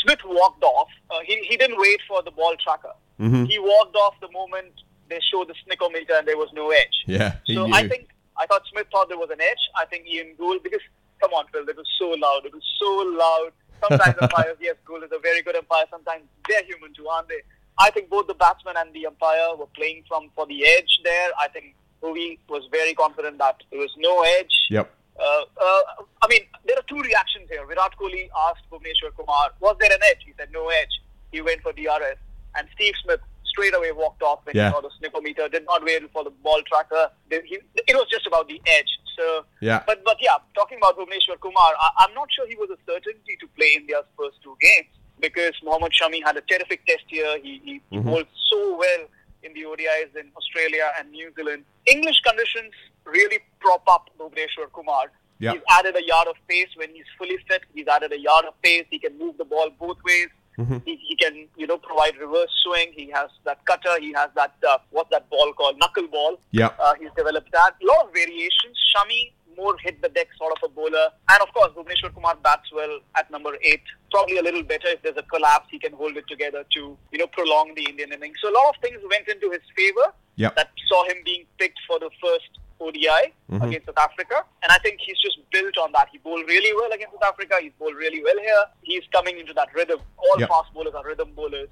Smith 0.04 0.20
walked 0.26 0.64
off. 0.64 0.90
Uh, 1.10 1.20
he 1.26 1.38
he 1.50 1.56
didn't 1.58 1.80
wait 1.80 2.00
for 2.08 2.22
the 2.22 2.32
ball 2.32 2.56
tracker. 2.64 2.94
Mhm. 3.20 3.48
He 3.48 3.58
walked 3.60 3.96
off 3.96 4.16
the 4.20 4.32
moment 4.32 4.72
they 5.10 5.20
showed 5.32 5.48
the 5.48 5.56
snickometer 5.66 6.18
and 6.20 6.28
there 6.28 6.38
was 6.38 6.50
no 6.54 6.70
edge. 6.72 7.04
Yeah. 7.08 7.34
So 7.48 7.66
knew. 7.68 7.74
I 7.74 7.88
think 7.88 8.10
I 8.42 8.48
thought 8.48 8.64
Smith 8.72 8.88
thought 8.92 9.08
there 9.08 9.20
was 9.20 9.30
an 9.30 9.40
edge. 9.40 9.64
I 9.78 9.86
think 9.86 10.08
Ian 10.08 10.34
Gould 10.36 10.64
because 10.64 10.82
come 11.22 11.32
on, 11.34 11.46
Phil, 11.54 11.70
it 11.70 11.78
was 11.78 11.86
so 12.00 12.10
loud. 12.10 12.42
It 12.46 12.54
was 12.54 12.66
so 12.82 12.92
loud. 13.14 13.52
Sometimes 13.88 14.16
umpires, 14.22 14.58
yes, 14.60 14.76
Gould 14.84 15.04
is 15.04 15.12
a 15.14 15.20
very 15.20 15.44
good 15.44 15.56
umpire. 15.56 15.86
Sometimes 15.92 16.24
they're 16.50 16.64
human 16.64 16.92
too, 16.96 17.08
aren't 17.08 17.30
they? 17.30 17.42
I 17.78 17.92
think 17.92 18.10
both 18.10 18.26
the 18.26 18.34
batsman 18.34 18.76
and 18.78 18.92
the 18.94 19.06
umpire 19.06 19.56
were 19.56 19.70
playing 19.78 20.04
from 20.08 20.32
for 20.36 20.48
the 20.48 20.66
edge 20.66 21.00
there. 21.04 21.30
I 21.40 21.48
think 21.50 21.76
Bhuvi 22.02 22.40
was 22.50 22.68
very 22.72 22.96
confident 22.96 23.38
that 23.38 23.62
there 23.70 23.80
was 23.80 23.94
no 23.98 24.22
edge. 24.40 24.54
Yep. 24.72 24.92
Uh, 25.20 25.44
uh, 25.62 25.82
I 26.24 26.28
mean, 26.30 26.42
there 26.66 26.78
are 26.78 26.88
two 26.90 27.00
reactions 27.00 27.48
here. 27.50 27.66
Virat 27.68 27.94
Kohli 28.00 28.30
asked 28.50 28.66
Bhuvneshwar 28.72 29.14
Kumar, 29.16 29.52
was 29.60 29.76
there 29.80 29.92
an 29.92 30.02
edge? 30.10 30.24
He 30.26 30.34
said, 30.38 30.50
no 30.52 30.70
edge. 30.70 30.94
He 31.32 31.42
went 31.42 31.62
for 31.62 31.74
DRS. 31.74 32.18
And 32.56 32.68
Steve 32.74 32.96
Smith 33.04 33.22
straight 33.52 33.76
away 33.80 33.92
walked 34.04 34.24
off 34.30 34.40
when 34.46 34.56
Yeah. 34.56 34.68
he 34.70 34.74
saw 34.74 34.82
the 34.88 34.92
snickometer, 35.00 35.46
did 35.56 35.66
not 35.72 35.84
wait 35.90 36.02
for 36.16 36.24
the 36.28 36.34
ball 36.46 36.62
tracker. 36.70 37.04
He- 37.52 37.62
It 37.92 37.96
was 38.02 38.08
just 38.16 38.26
about 38.32 38.46
the 38.52 38.60
edge. 38.78 38.92
So, 39.18 39.26
Yeah. 39.70 39.80
but, 39.90 40.04
but 40.10 40.18
yeah, 40.28 40.38
talking 40.60 40.78
about 40.82 40.98
Bhuvneshwar 40.98 41.40
Kumar, 41.46 41.72
I, 41.86 41.90
I'm 42.02 42.14
not 42.20 42.28
sure 42.36 42.46
he 42.48 42.56
was 42.64 42.70
a 42.78 42.80
certainty 42.92 43.34
to 43.42 43.48
play 43.58 43.70
India's 43.80 44.06
first 44.18 44.38
two 44.44 44.56
games 44.68 44.88
because 45.20 45.54
Mohammad 45.64 45.92
Shami 46.00 46.20
had 46.28 46.36
a 46.38 46.42
terrific 46.52 46.86
test 46.88 47.04
here. 47.08 47.34
He, 47.46 47.54
he, 47.68 47.74
he 47.92 47.98
Mhm. 47.98 48.06
bowled 48.06 48.28
so 48.50 48.60
well 48.84 49.04
in 49.44 49.54
the 49.54 49.64
ODIs 49.72 50.12
in 50.22 50.32
Australia 50.40 50.86
and 50.98 51.12
New 51.12 51.30
Zealand. 51.36 51.66
English 51.96 52.20
conditions 52.30 52.74
really 53.06 53.40
prop 53.60 53.84
up 53.96 54.10
Bhuvneshwar 54.20 54.72
Kumar. 54.78 55.06
He's 55.40 55.64
added 55.78 55.96
a 56.02 56.04
yard 56.14 56.28
of 56.28 56.36
pace 56.48 56.70
when 56.76 56.90
he's 56.96 57.10
fully 57.18 57.38
fit. 57.48 57.64
He's 57.74 57.88
added 57.88 58.12
a 58.14 58.20
yard 58.30 58.46
of 58.46 58.54
pace. 58.62 58.86
He 58.92 59.00
can 59.00 59.18
move 59.18 59.38
the 59.40 59.46
ball 59.54 59.70
both 59.84 59.98
ways. 60.10 60.30
Mhm. 60.58 60.82
He, 60.86 60.96
he 60.98 61.16
can, 61.16 61.48
you 61.56 61.66
know, 61.68 61.78
provide 61.78 62.18
reverse 62.18 62.52
swing. 62.64 62.92
He 62.96 63.10
has 63.12 63.30
that 63.46 63.64
cutter. 63.66 64.00
He 64.00 64.12
has 64.14 64.30
that 64.36 64.54
uh, 64.68 64.78
what's 64.92 65.10
that 65.12 65.30
ball 65.30 65.54
called? 65.54 65.78
Knuckle 65.80 66.08
ball. 66.08 66.40
Yep. 66.52 66.78
Uh, 66.80 66.94
he's 67.00 67.10
developed 67.16 67.52
that. 67.54 67.76
A 67.82 67.86
lot 67.86 68.06
of 68.08 68.14
variations. 68.14 68.78
Shami 68.96 69.32
more 69.58 69.76
hit 69.84 70.02
the 70.02 70.08
deck 70.10 70.28
sort 70.38 70.54
of 70.58 70.64
a 70.64 70.74
bowler, 70.74 71.10
and 71.30 71.42
of 71.42 71.54
course 71.54 71.72
Bhuvneshwar 71.76 72.14
Kumar 72.16 72.36
bats 72.42 72.72
well 72.74 73.00
at 73.18 73.30
number 73.32 73.52
eight. 73.62 73.82
Probably 74.10 74.38
a 74.38 74.42
little 74.42 74.64
better 74.64 74.88
if 74.88 75.02
there's 75.04 75.18
a 75.18 75.24
collapse. 75.24 75.68
He 75.70 75.78
can 75.78 75.92
hold 75.94 76.16
it 76.16 76.26
together 76.28 76.64
to 76.76 76.98
you 77.12 77.18
know 77.20 77.28
prolong 77.28 77.74
the 77.76 77.84
Indian 77.90 78.14
innings. 78.14 78.38
So 78.42 78.50
a 78.50 78.56
lot 78.56 78.74
of 78.76 78.82
things 78.82 79.00
went 79.10 79.28
into 79.28 79.52
his 79.52 79.62
favor 79.76 80.14
Yep. 80.38 80.56
that 80.56 80.70
saw 80.88 81.04
him 81.06 81.18
being 81.26 81.46
picked 81.60 81.80
for 81.86 82.00
the 82.00 82.10
first 82.24 82.50
ODI 82.82 83.34
Mhm. 83.52 83.64
against 83.68 83.86
South 83.88 84.00
Africa. 84.00 84.44
And 84.64 84.72
I 84.72 84.78
think 84.80 85.00
he's 85.00 85.20
just 85.20 85.38
built 85.52 85.78
on 85.78 85.92
that. 85.94 86.08
He 86.12 86.18
bowled 86.18 86.48
really 86.48 86.74
well 86.76 86.92
against 86.92 87.14
South 87.14 87.24
Africa. 87.34 87.56
He's 87.62 87.74
bowled 87.80 87.96
really 87.96 88.24
well 88.24 88.40
here. 88.40 88.64
He's 88.82 89.04
coming 89.14 89.40
into 89.40 89.54
that 89.54 89.70
rhythm. 89.74 90.00
All 90.18 90.40
Yep. 90.40 90.50
fast 90.50 90.74
bowlers 90.74 90.94
are 90.96 91.06
rhythm 91.06 91.32
bowlers. 91.36 91.70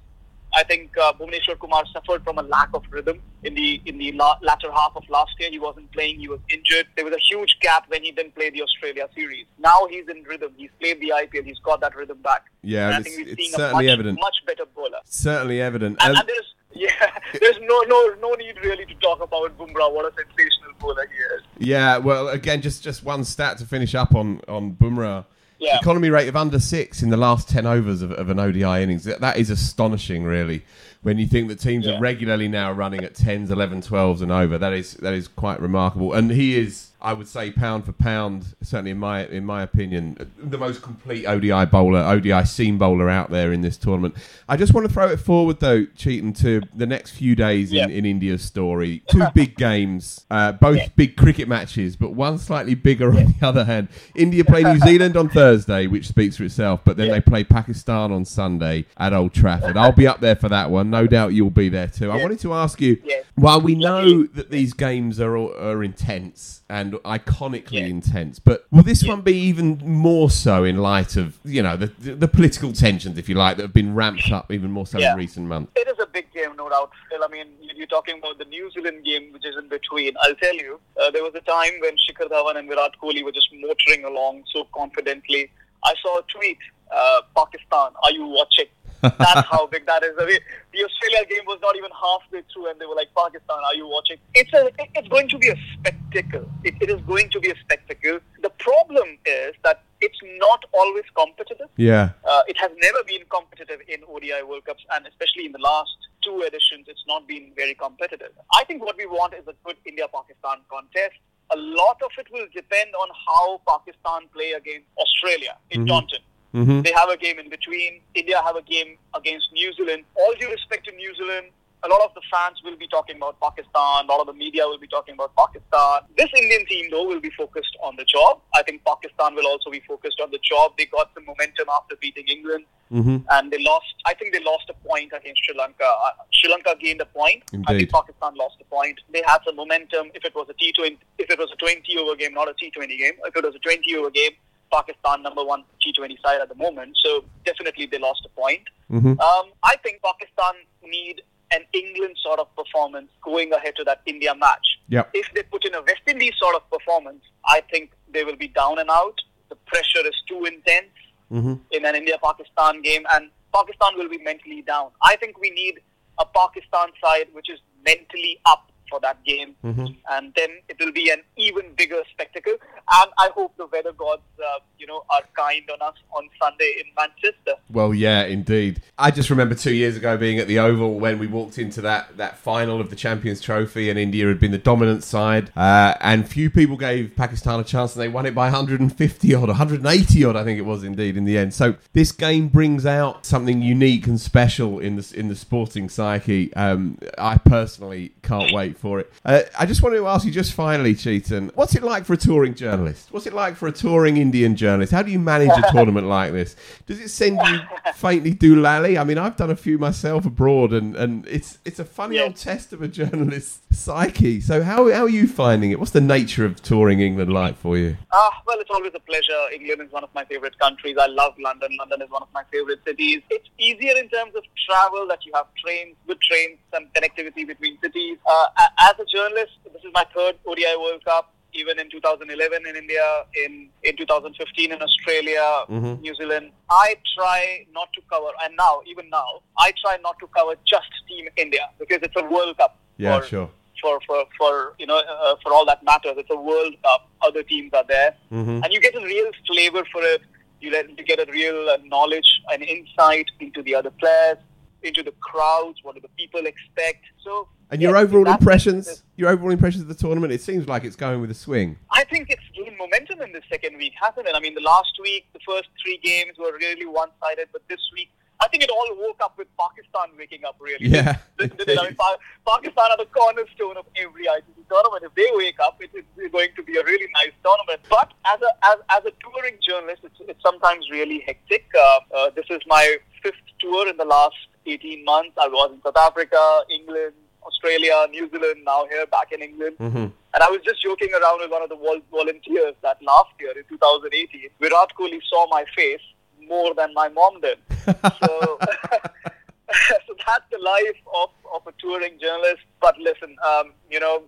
I 0.52 0.64
think 0.64 0.96
uh, 0.98 1.12
Bhuvneshwar 1.12 1.60
Kumar 1.60 1.84
suffered 1.92 2.24
from 2.24 2.38
a 2.38 2.42
lack 2.42 2.70
of 2.74 2.82
rhythm 2.90 3.22
in 3.44 3.54
the 3.54 3.80
in 3.86 3.98
the 3.98 4.10
la- 4.20 4.36
latter 4.42 4.70
half 4.72 4.96
of 4.96 5.08
last 5.08 5.30
year. 5.38 5.48
He 5.48 5.60
wasn't 5.60 5.92
playing. 5.92 6.18
He 6.18 6.26
was 6.26 6.40
injured. 6.48 6.88
There 6.96 7.04
was 7.04 7.14
a 7.14 7.20
huge 7.20 7.56
gap 7.60 7.84
when 7.86 8.02
he 8.02 8.10
didn't 8.10 8.34
play 8.34 8.50
the 8.50 8.60
Australia 8.62 9.08
series. 9.14 9.46
Now 9.58 9.86
he's 9.88 10.08
in 10.08 10.24
rhythm. 10.24 10.52
He's 10.56 10.70
played 10.80 10.98
the 11.00 11.12
IPL. 11.14 11.44
He's 11.44 11.60
got 11.60 11.80
that 11.82 11.94
rhythm 11.94 12.18
back. 12.22 12.46
Yeah, 12.62 12.86
and 12.88 12.96
I 12.96 13.02
think 13.02 13.28
we're 13.28 13.36
seeing 13.36 13.54
a 13.54 13.72
much, 13.72 13.84
evident. 13.86 14.18
much 14.20 14.38
better 14.44 14.64
bowler. 14.74 14.98
Certainly 15.04 15.60
evident. 15.62 15.98
And, 16.00 16.10
And- 16.10 16.18
and 16.18 16.28
there's 16.28 16.54
yeah, 16.72 17.18
there's 17.40 17.58
no 17.60 17.80
no 17.82 18.14
no 18.20 18.32
need 18.34 18.56
really 18.64 18.86
to 18.86 18.94
talk 18.96 19.20
about 19.20 19.56
Bumrah. 19.56 19.92
What 19.94 20.04
a 20.04 20.12
sensational 20.16 20.59
bowler 20.80 21.06
he 21.08 21.16
is. 21.36 21.42
Yeah, 21.58 21.98
well, 21.98 22.28
again, 22.28 22.62
just 22.62 22.82
just 22.82 23.04
one 23.04 23.24
stat 23.24 23.58
to 23.58 23.66
finish 23.66 23.94
up 23.94 24.14
on 24.14 24.40
on 24.48 24.72
Bumrah. 24.74 25.24
Yeah. 25.58 25.76
Economy 25.76 26.08
rate 26.08 26.26
of 26.26 26.36
under 26.36 26.58
six 26.58 27.02
in 27.02 27.10
the 27.10 27.18
last 27.18 27.48
ten 27.48 27.66
overs 27.66 28.00
of, 28.00 28.12
of 28.12 28.30
an 28.30 28.38
ODI 28.38 28.82
innings. 28.82 29.04
That, 29.04 29.20
that 29.20 29.36
is 29.36 29.50
astonishing, 29.50 30.24
really. 30.24 30.62
When 31.02 31.18
you 31.18 31.26
think 31.26 31.48
that 31.48 31.60
teams 31.60 31.84
Yeah. 31.86 31.96
are 31.96 32.00
regularly 32.00 32.48
now 32.48 32.72
running 32.72 33.04
at 33.04 33.14
tens, 33.14 33.50
11, 33.50 33.82
12s 33.82 34.22
and 34.22 34.32
over, 34.32 34.56
that 34.58 34.72
is 34.72 34.94
that 34.94 35.12
is 35.12 35.28
quite 35.28 35.60
remarkable. 35.60 36.14
And 36.14 36.30
he 36.30 36.56
is, 36.58 36.89
I 37.02 37.12
would 37.14 37.28
say, 37.28 37.50
pound 37.50 37.84
for 37.86 37.92
pound, 37.92 38.54
certainly 38.62 38.90
in 38.90 38.98
my 38.98 39.26
in 39.26 39.44
my 39.44 39.62
opinion, 39.62 40.30
the 40.38 40.58
most 40.58 40.82
complete 40.82 41.26
ODI 41.26 41.64
bowler, 41.66 42.00
ODI 42.00 42.44
seam 42.44 42.76
bowler 42.78 43.08
out 43.08 43.30
there 43.30 43.52
in 43.52 43.62
this 43.62 43.76
tournament. 43.76 44.14
I 44.48 44.56
just 44.56 44.74
want 44.74 44.86
to 44.86 44.92
throw 44.92 45.08
it 45.08 45.18
forward 45.18 45.60
though, 45.60 45.86
Chetan, 45.86 46.38
to 46.40 46.62
the 46.74 46.86
next 46.86 47.12
few 47.12 47.34
days 47.34 47.70
in, 47.72 47.76
Yeah. 47.78 47.86
in 47.88 48.04
India's 48.04 48.42
story. 48.42 49.02
Two 49.10 49.24
big 49.34 49.56
games, 49.56 50.26
uh, 50.30 50.52
both 50.52 50.94
big 50.96 51.16
cricket 51.16 51.48
matches, 51.48 51.96
but 51.96 52.12
one 52.12 52.36
slightly 52.38 52.74
bigger 52.74 53.08
on 53.10 53.34
the 53.38 53.46
other 53.46 53.64
hand. 53.64 53.88
India 54.14 54.44
play 54.44 54.62
New 54.62 54.78
Zealand 54.80 55.16
on 55.16 55.28
Thursday, 55.28 55.86
which 55.86 56.06
speaks 56.08 56.36
for 56.36 56.44
itself, 56.44 56.80
but 56.84 56.96
then 56.96 57.08
they 57.08 57.20
play 57.20 57.44
Pakistan 57.44 58.12
on 58.12 58.24
Sunday 58.24 58.84
at 58.98 59.12
Old 59.12 59.32
Trafford. 59.32 59.76
I'll 59.76 59.92
be 59.92 60.06
up 60.06 60.20
there 60.20 60.36
for 60.36 60.48
that 60.50 60.70
one. 60.70 60.90
No 60.90 61.06
doubt 61.06 61.32
you'll 61.32 61.50
be 61.50 61.68
there 61.68 61.86
too. 61.88 62.10
I 62.10 62.16
wanted 62.16 62.40
to 62.40 62.52
ask 62.52 62.80
you, 62.80 63.00
while 63.36 63.60
we 63.60 63.74
know 63.74 64.24
that 64.24 64.50
these 64.50 64.72
games 64.74 65.18
are 65.20 65.36
are 65.36 65.82
intense 65.82 66.60
and 66.68 66.89
iconically 66.98 67.72
Yeah. 67.80 67.86
intense, 67.86 68.38
but 68.38 68.66
will 68.70 68.82
this 68.82 69.02
one 69.04 69.20
be 69.22 69.34
even 69.34 69.78
more 69.84 70.30
so 70.30 70.64
in 70.64 70.78
light 70.78 71.16
of 71.16 71.38
you 71.44 71.62
know 71.62 71.76
the 71.76 71.86
the 71.86 72.28
political 72.28 72.72
tensions, 72.72 73.18
if 73.18 73.28
you 73.28 73.34
like, 73.34 73.56
that 73.56 73.62
have 73.64 73.72
been 73.72 73.94
ramped 73.94 74.30
up 74.32 74.50
even 74.52 74.70
more 74.70 74.86
so 74.86 74.98
Yeah. 74.98 75.12
in 75.12 75.18
recent 75.18 75.46
months? 75.46 75.72
It 75.76 75.88
is 75.88 75.98
a 76.00 76.06
big 76.06 76.32
game, 76.32 76.56
no 76.56 76.68
doubt, 76.68 76.90
Phil. 77.08 77.22
I 77.24 77.28
mean, 77.28 77.46
you- 77.60 77.74
you're 77.76 77.86
talking 77.86 78.18
about 78.18 78.38
the 78.38 78.44
New 78.46 78.70
Zealand 78.72 79.04
game, 79.04 79.32
which 79.32 79.44
is 79.46 79.56
in 79.56 79.68
between. 79.68 80.12
I'll 80.22 80.34
tell 80.34 80.54
you, 80.54 80.80
uh, 81.00 81.10
there 81.10 81.22
was 81.22 81.34
a 81.34 81.40
time 81.40 81.72
when 81.80 81.94
Shikhar 81.96 82.28
Dhawan 82.28 82.56
and 82.56 82.68
Virat 82.68 82.92
Kohli 83.02 83.24
were 83.24 83.32
just 83.32 83.48
motoring 83.54 84.04
along 84.04 84.44
so 84.52 84.64
confidently. 84.74 85.50
I 85.82 85.94
saw 86.02 86.18
a 86.18 86.22
tweet, 86.24 86.58
uh, 86.94 87.22
Pakistan, 87.34 87.92
are 88.02 88.10
you 88.12 88.26
watching? 88.26 88.66
That's 89.02 89.46
how 89.50 89.66
big 89.66 89.86
that 89.86 90.02
is. 90.04 90.14
I 90.18 90.26
mean, 90.26 90.40
the 90.72 90.84
Australia 90.84 91.24
game 91.28 91.44
was 91.46 91.58
not 91.62 91.76
even 91.76 91.90
halfway 91.90 92.42
through, 92.52 92.70
and 92.70 92.80
they 92.80 92.86
were 92.86 92.94
like, 92.94 93.08
"Pakistan, 93.16 93.58
are 93.68 93.74
you 93.74 93.86
watching?" 93.86 94.18
It's 94.34 94.52
a, 94.52 94.70
it's 94.94 95.08
going 95.08 95.28
to 95.28 95.38
be 95.38 95.48
a 95.48 95.56
spectacle. 95.74 96.48
It, 96.64 96.74
it 96.80 96.90
is 96.90 97.00
going 97.02 97.30
to 97.30 97.40
be 97.40 97.50
a 97.50 97.56
spectacle. 97.64 98.18
The 98.42 98.50
problem 98.50 99.18
is 99.24 99.54
that 99.64 99.82
it's 100.00 100.18
not 100.38 100.64
always 100.72 101.04
competitive. 101.16 101.68
Yeah, 101.76 102.10
Uh, 102.24 102.42
it 102.48 102.56
has 102.58 102.70
never 102.82 103.02
been 103.04 103.24
competitive 103.30 103.80
in 103.88 104.00
ODI 104.08 104.42
World 104.48 104.64
Cups, 104.64 104.84
and 104.94 105.06
especially 105.06 105.46
in 105.46 105.52
the 105.52 105.58
last 105.60 105.96
two 106.24 106.42
editions, 106.42 106.86
it's 106.88 107.04
not 107.06 107.26
been 107.26 107.52
very 107.56 107.74
competitive. 107.74 108.32
I 108.54 108.64
think 108.64 108.82
what 108.84 108.96
we 108.96 109.06
want 109.06 109.34
is 109.34 109.44
a 109.48 109.54
good 109.64 109.76
India-Pakistan 109.86 110.58
contest. 110.70 111.16
A 111.52 111.56
lot 111.56 112.00
of 112.02 112.10
it 112.18 112.28
will 112.30 112.46
depend 112.54 112.90
on 112.94 113.08
how 113.26 113.60
Pakistan 113.66 114.28
play 114.32 114.52
against 114.52 114.86
Australia 114.98 115.56
in 115.70 115.84
Mhm. 115.84 115.88
Taunton. 115.88 116.22
Hmm 116.52 116.80
They 116.82 116.92
have 116.92 117.08
a 117.10 117.16
game 117.16 117.38
in 117.38 117.48
between. 117.48 118.00
India 118.14 118.40
have 118.44 118.56
a 118.56 118.62
game 118.62 118.96
against 119.14 119.46
New 119.52 119.72
Zealand. 119.74 120.04
All 120.14 120.32
due 120.40 120.50
respect 120.50 120.84
to 120.86 120.92
New 120.92 121.14
Zealand, 121.14 121.46
a 121.82 121.88
lot 121.88 122.02
of 122.06 122.12
the 122.14 122.20
fans 122.30 122.58
will 122.64 122.76
be 122.76 122.86
talking 122.88 123.16
about 123.16 123.38
Pakistan. 123.40 124.04
A 124.04 124.08
lot 124.12 124.20
of 124.20 124.26
the 124.26 124.34
media 124.34 124.66
will 124.66 124.78
be 124.78 124.88
talking 124.88 125.14
about 125.14 125.34
Pakistan. 125.36 126.02
This 126.18 126.28
Indian 126.36 126.66
team, 126.66 126.86
though, 126.90 127.06
will 127.06 127.20
be 127.20 127.30
focused 127.30 127.74
on 127.82 127.96
the 127.96 128.04
job. 128.04 128.40
I 128.54 128.62
think 128.62 128.84
Pakistan 128.84 129.34
will 129.34 129.46
also 129.46 129.70
be 129.70 129.80
focused 129.88 130.20
on 130.20 130.30
the 130.30 130.38
job. 130.42 130.72
They 130.76 130.86
got 130.86 131.08
some 131.14 131.24
momentum 131.24 131.68
after 131.78 131.96
beating 131.96 132.26
England, 132.36 132.64
Mm-hmm. 132.90 133.18
and 133.34 133.52
they 133.52 133.58
lost. 133.62 133.86
I 134.04 134.14
think 134.14 134.32
they 134.34 134.40
lost 134.42 134.68
a 134.68 134.74
point 134.88 135.12
against 135.16 135.44
Sri 135.44 135.54
Lanka. 135.56 135.84
Uh, 136.06 136.10
Sri 136.34 136.50
Lanka 136.50 136.74
gained 136.80 137.00
a 137.00 137.06
point. 137.06 137.44
I 137.68 137.74
think 137.78 137.88
Pakistan 137.92 138.34
lost 138.34 138.56
a 138.60 138.64
point. 138.64 138.98
They 139.12 139.22
had 139.24 139.38
some 139.46 139.54
momentum. 139.54 140.10
If 140.12 140.24
it 140.24 140.34
was 140.34 140.48
a 140.50 140.54
T20, 140.54 140.96
if 141.18 141.30
it 141.30 141.38
was 141.38 141.52
a 141.52 141.56
20 141.56 141.98
over 141.98 142.16
game, 142.16 142.34
not 142.34 142.48
a 142.48 142.54
T20 142.54 142.88
game. 142.98 143.12
If 143.24 143.36
it 143.36 143.44
was 143.44 143.54
a 143.54 143.60
20 143.60 143.94
over 143.96 144.10
game, 144.10 144.32
Pakistan 144.72 145.22
number 145.22 145.44
one 145.44 145.64
T20 145.82 146.20
side 146.22 146.40
at 146.40 146.48
the 146.48 146.54
moment. 146.54 146.96
So 147.04 147.24
definitely 147.44 147.86
they 147.86 147.98
lost 147.98 148.24
a 148.24 148.28
point. 148.28 148.62
Mm-hmm. 148.90 149.20
Um, 149.20 149.52
I 149.62 149.76
think 149.82 150.00
Pakistan 150.02 150.54
need 150.82 151.22
an 151.52 151.62
England 151.72 152.16
sort 152.22 152.38
of 152.38 152.54
performance 152.54 153.08
going 153.24 153.52
ahead 153.52 153.74
to 153.76 153.84
that 153.84 154.02
India 154.06 154.34
match. 154.34 154.78
Yep. 154.88 155.10
If 155.14 155.26
they 155.34 155.42
put 155.42 155.64
in 155.64 155.74
a 155.74 155.80
West 155.82 156.02
Indies 156.06 156.34
sort 156.38 156.54
of 156.54 156.68
performance, 156.70 157.22
I 157.44 157.62
think 157.70 157.90
they 158.12 158.24
will 158.24 158.36
be 158.36 158.48
down 158.48 158.78
and 158.78 158.88
out. 158.90 159.18
The 159.48 159.56
pressure 159.66 160.06
is 160.06 160.14
too 160.28 160.44
intense 160.44 160.90
Mm-hmm. 161.32 161.54
in 161.70 161.84
an 161.84 161.94
India-Pakistan 161.94 162.82
game, 162.82 163.04
and 163.14 163.30
Pakistan 163.54 163.96
will 163.96 164.08
be 164.08 164.18
mentally 164.18 164.62
down. 164.62 164.90
I 165.00 165.14
think 165.14 165.38
we 165.38 165.50
need 165.50 165.78
a 166.18 166.26
Pakistan 166.26 166.88
side 167.00 167.28
which 167.32 167.48
is 167.48 167.60
mentally 167.86 168.40
up 168.46 168.69
for 168.90 169.00
that 169.00 169.22
game, 169.24 169.54
Mm-hmm. 169.64 169.86
and 170.10 170.32
then 170.34 170.50
it 170.68 170.76
will 170.80 170.92
be 170.92 171.10
an 171.10 171.22
even 171.36 171.72
bigger 171.76 172.02
spectacle. 172.10 172.52
And 172.52 173.10
I 173.18 173.30
hope 173.34 173.56
the 173.56 173.66
weather 173.66 173.92
gods, 173.92 174.22
uh, 174.38 174.58
you 174.78 174.86
know, 174.86 175.04
are 175.10 175.22
kind 175.36 175.62
on 175.72 175.80
us 175.86 175.94
on 176.12 176.28
Sunday 176.42 176.76
in 176.80 176.86
Manchester. 176.96 177.54
Well, 177.70 177.94
yeah, 177.94 178.24
indeed. 178.24 178.82
I 178.98 179.10
just 179.10 179.30
remember 179.30 179.54
two 179.54 179.72
years 179.74 179.96
ago 179.96 180.16
being 180.16 180.38
at 180.38 180.48
the 180.48 180.58
Oval 180.58 180.98
when 180.98 181.18
we 181.18 181.26
walked 181.26 181.58
into 181.58 181.80
that, 181.82 182.16
that 182.16 182.36
final 182.38 182.80
of 182.80 182.90
the 182.90 182.96
Champions 182.96 183.40
Trophy 183.40 183.90
and 183.90 183.98
India 183.98 184.26
had 184.26 184.40
been 184.40 184.50
the 184.50 184.58
dominant 184.58 185.04
side. 185.04 185.52
Uh, 185.56 185.94
and 186.00 186.28
few 186.28 186.50
people 186.50 186.76
gave 186.76 187.14
Pakistan 187.16 187.60
a 187.60 187.64
chance 187.64 187.94
and 187.94 188.02
they 188.02 188.08
won 188.08 188.26
it 188.26 188.34
by 188.34 188.46
150 188.46 189.34
odd, 189.34 189.48
180 189.48 190.24
odd, 190.24 190.36
I 190.36 190.42
think 190.44 190.58
it 190.58 190.62
was 190.62 190.82
indeed 190.82 191.16
in 191.16 191.24
the 191.24 191.38
end. 191.38 191.54
So 191.54 191.76
this 191.92 192.10
game 192.12 192.48
brings 192.48 192.86
out 192.86 193.24
something 193.24 193.62
unique 193.62 194.06
and 194.06 194.20
special 194.20 194.78
in 194.80 194.96
the, 194.96 195.12
in 195.16 195.28
the 195.28 195.36
sporting 195.36 195.88
psyche. 195.88 196.52
Um, 196.54 196.98
I 197.18 197.36
personally 197.38 198.12
can't 198.22 198.52
wait 198.52 198.76
for 198.80 198.98
it. 199.00 199.12
Uh, 199.24 199.42
I 199.58 199.66
just 199.66 199.82
wanted 199.82 199.98
to 199.98 200.06
ask 200.08 200.24
you 200.24 200.32
just 200.32 200.52
finally, 200.54 200.94
Chetan, 200.94 201.50
what's 201.54 201.74
it 201.74 201.82
like 201.82 202.04
for 202.04 202.14
a 202.14 202.16
touring 202.16 202.54
journalist? 202.54 203.08
What's 203.12 203.26
it 203.26 203.32
like 203.34 203.56
for 203.56 203.68
a 203.68 203.72
touring 203.72 204.16
Indian 204.16 204.56
journalist? 204.56 204.92
How 204.92 205.02
do 205.02 205.10
you 205.12 205.18
manage 205.18 205.50
a 205.56 205.70
tournament 205.70 206.06
like 206.18 206.32
this? 206.32 206.56
Does 206.86 207.00
it 207.00 207.10
send 207.10 207.40
you 207.42 207.60
faintly 207.94 208.34
doolally? 208.34 208.98
I 209.00 209.04
mean, 209.04 209.18
I've 209.18 209.36
done 209.36 209.50
a 209.50 209.56
few 209.56 209.78
myself 209.78 210.24
abroad, 210.26 210.72
and, 210.72 210.96
and 210.96 211.26
it's 211.26 211.58
it's 211.64 211.78
a 211.78 211.84
funny 211.84 212.16
Yeah. 212.16 212.22
old 212.24 212.36
test 212.36 212.72
of 212.72 212.82
a 212.82 212.88
journalist's 212.88 213.60
psyche. 213.76 214.40
So 214.40 214.62
how 214.62 214.90
how 214.90 215.02
are 215.04 215.08
you 215.08 215.26
finding 215.28 215.70
it? 215.70 215.78
What's 215.78 215.92
the 215.92 216.00
nature 216.00 216.44
of 216.44 216.60
touring 216.62 217.00
England 217.00 217.32
like 217.32 217.56
for 217.56 217.76
you? 217.76 217.96
Ah, 218.12 218.30
well, 218.46 218.58
it's 218.60 218.70
always 218.70 218.92
a 218.94 219.00
pleasure. 219.00 219.38
England 219.54 219.82
is 219.82 219.92
one 219.92 220.04
of 220.04 220.10
my 220.14 220.24
favorite 220.24 220.58
countries. 220.58 220.96
I 220.98 221.06
love 221.06 221.34
London. 221.38 221.70
London 221.78 222.02
is 222.02 222.10
one 222.10 222.22
of 222.22 222.28
my 222.34 222.42
favorite 222.50 222.80
cities. 222.84 223.20
It's 223.30 223.48
easier 223.58 223.96
in 223.96 224.08
terms 224.08 224.34
of 224.34 224.42
travel 224.66 225.06
that 225.08 225.24
you 225.26 225.32
have 225.34 225.46
trains, 225.62 225.96
good 226.06 226.20
trains, 226.20 226.58
some 226.72 226.86
connectivity 226.96 227.46
between 227.46 227.78
cities. 227.80 228.18
Uh, 228.26 228.46
as 228.78 228.94
a 228.98 229.04
journalist, 229.04 229.52
this 229.64 229.82
is 229.84 229.90
my 229.94 230.04
third 230.14 230.36
ODI 230.46 230.76
World 230.78 231.04
Cup. 231.04 231.34
Even 231.52 231.80
in 231.80 231.90
2011 231.90 232.64
in 232.64 232.76
India, 232.76 233.24
in 233.44 233.68
in 233.82 233.96
2015 233.96 234.70
in 234.70 234.80
Australia, 234.80 235.46
Mhm. 235.68 236.00
New 236.00 236.14
Zealand, 236.14 236.52
I 236.70 236.94
try 237.16 237.66
not 237.72 237.88
to 237.94 238.00
cover, 238.08 238.30
and 238.44 238.54
now 238.56 238.82
even 238.86 239.10
now, 239.10 239.42
I 239.58 239.72
try 239.82 239.96
not 240.00 240.16
to 240.20 240.28
cover 240.28 240.54
just 240.64 240.92
Team 241.08 241.28
India 241.36 241.68
because 241.80 241.98
it's 242.02 242.14
a 242.14 242.22
World 242.34 242.56
Cup. 242.56 242.78
Yeah, 242.98 243.18
for, 243.18 243.26
sure. 243.26 243.50
for 243.82 243.94
for 244.06 244.18
for 244.38 244.52
you 244.78 244.86
know 244.86 244.98
uh, 244.98 245.34
for 245.42 245.52
all 245.52 245.66
that 245.66 245.82
matters. 245.82 246.14
It's 246.22 246.30
a 246.30 246.40
World 246.50 246.74
Cup. 246.84 247.08
Other 247.20 247.42
teams 247.42 247.72
are 247.74 247.86
there, 247.94 248.14
Mhm. 248.30 248.62
and 248.62 248.72
you 248.72 248.80
get 248.80 248.94
a 248.94 249.04
real 249.14 249.30
flavor 249.48 249.84
for 249.92 250.02
it. 250.14 250.22
You, 250.60 250.70
let, 250.70 250.88
you 250.96 251.04
get 251.04 251.18
a 251.18 251.28
real 251.32 251.68
uh, 251.70 251.78
knowledge 251.84 252.30
and 252.52 252.62
insight 252.62 253.26
into 253.40 253.60
the 253.62 253.74
other 253.74 253.90
players, 253.90 254.38
into 254.84 255.02
the 255.02 255.14
crowds. 255.28 255.78
What 255.82 255.96
do 255.96 256.00
the 256.00 256.14
people 256.22 256.46
expect? 256.46 257.02
So. 257.24 257.48
And 257.70 257.80
your 257.80 257.94
yes, 257.94 258.02
overall 258.02 258.28
impressions, 258.28 259.02
your 259.16 259.30
overall 259.30 259.50
impressions 259.52 259.82
of 259.82 259.88
the 259.88 259.94
tournament, 259.94 260.32
it 260.32 260.40
seems 260.40 260.66
like 260.66 260.84
it's 260.84 260.96
going 260.96 261.20
with 261.20 261.30
a 261.30 261.34
swing. 261.34 261.76
I 261.90 262.04
think 262.04 262.30
it's 262.30 262.42
gained 262.54 262.76
momentum 262.76 263.22
in 263.22 263.32
the 263.32 263.42
second 263.48 263.76
week, 263.78 263.92
hasn't 264.00 264.26
it? 264.26 264.34
I 264.34 264.40
mean, 264.40 264.54
the 264.54 264.60
last 264.60 264.98
week, 265.00 265.26
the 265.32 265.40
first 265.46 265.68
three 265.82 265.98
games 266.02 266.36
were 266.38 266.52
really 266.52 266.86
one-sided, 266.86 267.48
but 267.52 267.62
this 267.68 267.80
week, 267.94 268.10
I 268.42 268.48
think 268.48 268.62
it 268.62 268.70
all 268.70 268.88
woke 268.96 269.20
up 269.22 269.36
with 269.36 269.48
Pakistan 269.58 270.16
waking 270.18 270.44
up. 270.46 270.56
Really, 270.58 270.86
Yeah, 270.86 271.18
I 271.40 271.50
mean, 271.66 271.94
Pa- 271.94 272.16
Pakistan 272.48 272.90
are 272.90 272.96
the 272.96 273.06
cornerstone 273.12 273.76
of 273.76 273.84
every 273.96 274.26
ICC 274.26 274.66
tournament. 274.68 275.04
If 275.04 275.14
they 275.14 275.28
wake 275.34 275.60
up, 275.60 275.76
it 275.80 275.90
is 275.94 276.32
going 276.32 276.48
to 276.56 276.62
be 276.62 276.78
a 276.78 276.82
really 276.82 277.06
nice 277.14 277.36
tournament. 277.44 277.82
But 277.90 278.12
as 278.24 278.40
a 278.40 278.50
as, 278.64 278.76
as 278.88 279.04
a 279.04 279.12
touring 279.22 279.58
journalist, 279.60 280.00
it's, 280.04 280.16
it's 280.20 280.42
sometimes 280.42 280.88
really 280.90 281.22
hectic. 281.26 281.66
Uh, 281.78 282.00
uh, 282.16 282.30
this 282.34 282.46
is 282.48 282.60
my 282.66 282.96
fifth 283.22 283.44
tour 283.60 283.86
in 283.88 283.98
the 283.98 284.06
last 284.06 284.36
18 284.64 285.04
months. 285.04 285.36
I 285.38 285.48
was 285.48 285.72
in 285.72 285.82
South 285.82 285.98
Africa, 285.98 286.60
England. 286.70 287.12
Australia, 287.42 288.06
New 288.10 288.28
Zealand, 288.30 288.62
now 288.64 288.86
here 288.86 289.06
back 289.06 289.32
in 289.32 289.42
England. 289.42 289.76
Mm-hmm. 289.78 290.06
And 290.32 290.42
I 290.42 290.48
was 290.48 290.60
just 290.64 290.82
joking 290.82 291.10
around 291.12 291.40
with 291.40 291.50
one 291.50 291.62
of 291.62 291.68
the 291.68 291.76
vol- 291.76 292.02
volunteers 292.10 292.74
that 292.82 293.02
last 293.02 293.30
year 293.40 293.52
in 293.56 293.64
2018, 293.68 294.50
Virat 294.60 294.90
Kohli 294.98 295.20
saw 295.28 295.46
my 295.48 295.64
face 295.74 296.00
more 296.48 296.74
than 296.74 296.94
my 296.94 297.08
mom 297.08 297.40
did. 297.40 297.58
So, 298.22 298.58
so 300.06 300.14
that's 300.26 300.44
the 300.50 300.58
life 300.58 301.00
of, 301.14 301.30
of 301.54 301.66
a 301.66 301.72
touring 301.80 302.18
journalist. 302.20 302.62
But 302.80 302.98
listen, 302.98 303.36
um, 303.48 303.72
you 303.90 304.00
know, 304.00 304.22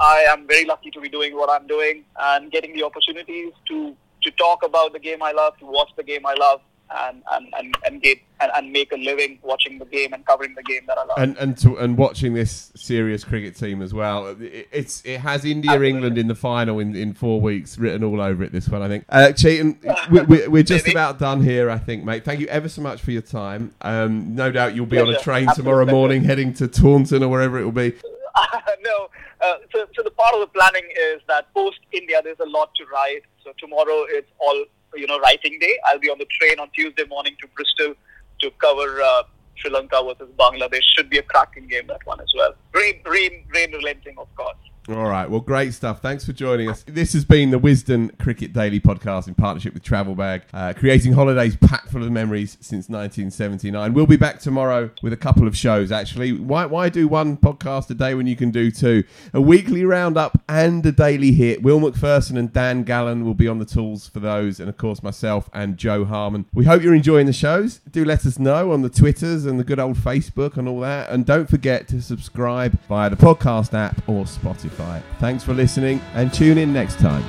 I 0.00 0.24
am 0.28 0.46
very 0.46 0.64
lucky 0.64 0.90
to 0.90 1.00
be 1.00 1.08
doing 1.08 1.36
what 1.36 1.50
I'm 1.50 1.66
doing 1.66 2.04
and 2.20 2.50
getting 2.50 2.74
the 2.74 2.82
opportunities 2.82 3.52
to, 3.68 3.96
to 4.22 4.30
talk 4.32 4.64
about 4.64 4.92
the 4.92 4.98
game 4.98 5.22
I 5.22 5.32
love, 5.32 5.56
to 5.58 5.66
watch 5.66 5.90
the 5.96 6.02
game 6.02 6.26
I 6.26 6.34
love. 6.34 6.60
And, 6.94 7.22
and, 7.32 7.46
and, 7.58 7.76
and 7.86 8.02
get 8.02 8.18
and, 8.40 8.50
and 8.56 8.72
make 8.72 8.92
a 8.92 8.96
living 8.96 9.38
watching 9.42 9.78
the 9.78 9.84
game 9.84 10.12
and 10.12 10.26
covering 10.26 10.54
the 10.54 10.62
game 10.62 10.82
that 10.88 10.98
I 10.98 11.04
love. 11.04 11.18
and 11.18 11.36
and 11.38 11.56
to, 11.58 11.76
and 11.76 11.96
watching 11.96 12.34
this 12.34 12.72
serious 12.74 13.24
cricket 13.24 13.56
team 13.56 13.80
as 13.82 13.94
well. 13.94 14.26
It, 14.28 14.68
it's 14.72 15.02
it 15.04 15.20
has 15.20 15.44
India 15.44 15.70
Absolutely. 15.70 15.88
England 15.88 16.18
in 16.18 16.28
the 16.28 16.34
final 16.34 16.78
in, 16.80 16.94
in 16.94 17.14
four 17.14 17.40
weeks 17.40 17.78
written 17.78 18.04
all 18.04 18.20
over 18.20 18.42
it. 18.42 18.52
This 18.52 18.68
one, 18.68 18.82
I 18.82 18.88
think. 18.88 19.04
Uh, 19.08 19.32
Chetan, 19.32 19.76
we, 20.10 20.20
we, 20.22 20.48
we're 20.48 20.62
just 20.62 20.86
Maybe. 20.86 20.94
about 20.94 21.18
done 21.18 21.42
here, 21.42 21.70
I 21.70 21.78
think, 21.78 22.04
mate. 22.04 22.24
Thank 22.24 22.40
you 22.40 22.46
ever 22.48 22.68
so 22.68 22.82
much 22.82 23.00
for 23.00 23.12
your 23.12 23.22
time. 23.22 23.74
Um, 23.80 24.34
no 24.34 24.50
doubt 24.50 24.74
you'll 24.74 24.86
be 24.86 24.98
on 24.98 25.08
a 25.08 25.18
train 25.20 25.48
Absolute 25.48 25.64
tomorrow 25.64 25.84
pleasure. 25.84 25.96
morning 25.96 26.24
heading 26.24 26.52
to 26.54 26.68
Taunton 26.68 27.22
or 27.22 27.28
wherever 27.28 27.58
it 27.58 27.64
will 27.64 27.72
be. 27.72 27.92
no. 28.82 29.08
Uh, 29.40 29.54
so, 29.72 29.86
so 29.94 30.02
the 30.02 30.10
part 30.10 30.34
of 30.34 30.40
the 30.40 30.46
planning 30.46 30.84
is 31.12 31.20
that 31.28 31.52
post 31.54 31.80
India, 31.92 32.20
there's 32.22 32.40
a 32.40 32.48
lot 32.48 32.70
to 32.76 32.84
write. 32.92 33.22
So 33.44 33.52
tomorrow 33.58 34.04
it's 34.08 34.30
all 34.38 34.64
you 34.94 35.06
know 35.06 35.18
writing 35.20 35.58
day. 35.58 35.78
I'll 35.86 35.98
be 35.98 36.10
on 36.10 36.18
the 36.18 36.26
train 36.26 36.58
on 36.60 36.70
Tuesday 36.70 37.04
morning 37.08 37.36
to 37.40 37.48
Bristol 37.48 37.94
to 38.40 38.50
cover 38.60 39.00
uh, 39.00 39.22
Sri 39.56 39.70
Lanka 39.70 40.02
versus 40.02 40.32
Bangladesh. 40.38 40.82
Should 40.96 41.10
be 41.10 41.18
a 41.18 41.22
cracking 41.22 41.66
game 41.68 41.86
that 41.88 42.04
one 42.04 42.20
as 42.20 42.32
well. 42.36 42.54
Rain, 42.72 43.00
rain, 43.04 43.44
rain 43.54 43.72
relenting, 43.72 44.16
of 44.18 44.28
course. 44.34 44.56
All 44.88 45.08
right. 45.08 45.30
Well, 45.30 45.40
great 45.40 45.74
stuff. 45.74 46.02
Thanks 46.02 46.26
for 46.26 46.32
joining 46.32 46.68
us. 46.68 46.82
This 46.88 47.12
has 47.12 47.24
been 47.24 47.52
the 47.52 47.58
Wisden 47.60 48.18
Cricket 48.18 48.52
Daily 48.52 48.80
podcast 48.80 49.28
in 49.28 49.34
partnership 49.36 49.74
with 49.74 49.84
Travel 49.84 50.16
Bag, 50.16 50.42
uh, 50.52 50.72
creating 50.76 51.12
holidays 51.12 51.54
packed 51.54 51.90
full 51.90 52.02
of 52.02 52.10
memories 52.10 52.58
since 52.60 52.88
1979. 52.88 53.94
We'll 53.94 54.06
be 54.06 54.16
back 54.16 54.40
tomorrow 54.40 54.90
with 55.00 55.12
a 55.12 55.16
couple 55.16 55.46
of 55.46 55.56
shows, 55.56 55.92
actually. 55.92 56.32
Why, 56.32 56.66
why 56.66 56.88
do 56.88 57.06
one 57.06 57.36
podcast 57.36 57.90
a 57.90 57.94
day 57.94 58.14
when 58.14 58.26
you 58.26 58.34
can 58.34 58.50
do 58.50 58.72
two? 58.72 59.04
A 59.32 59.40
weekly 59.40 59.84
roundup 59.84 60.42
and 60.48 60.84
a 60.84 60.90
daily 60.90 61.30
hit. 61.30 61.62
Will 61.62 61.78
Macpherson 61.78 62.36
and 62.36 62.52
Dan 62.52 62.84
Gallan 62.84 63.22
will 63.22 63.34
be 63.34 63.46
on 63.46 63.60
the 63.60 63.64
tools 63.64 64.08
for 64.08 64.18
those, 64.18 64.58
and 64.58 64.68
of 64.68 64.78
course, 64.78 65.00
myself 65.00 65.48
and 65.52 65.76
Jo 65.76 66.04
Harman. 66.04 66.46
We 66.52 66.64
hope 66.64 66.82
you're 66.82 66.94
enjoying 66.94 67.26
the 67.26 67.32
shows. 67.32 67.78
Do 67.88 68.04
let 68.04 68.26
us 68.26 68.36
know 68.36 68.72
on 68.72 68.82
the 68.82 68.90
Twitters 68.90 69.46
and 69.46 69.60
the 69.60 69.64
good 69.64 69.78
old 69.78 69.96
Facebook 69.96 70.56
and 70.56 70.66
all 70.66 70.80
that. 70.80 71.08
And 71.10 71.24
don't 71.24 71.48
forget 71.48 71.86
to 71.88 72.02
subscribe 72.02 72.80
via 72.88 73.10
the 73.10 73.16
podcast 73.16 73.74
app 73.74 74.08
or 74.08 74.24
Spotify. 74.24 74.71
Thanks 75.18 75.44
for 75.44 75.54
listening 75.54 76.00
and 76.14 76.32
tune 76.32 76.58
in 76.58 76.72
next 76.72 76.98
time. 76.98 77.22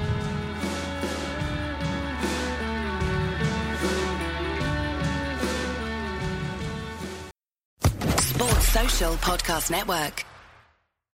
Sports 8.19 8.67
Social 8.69 9.13
Podcast 9.15 9.71
Network. 9.71 10.25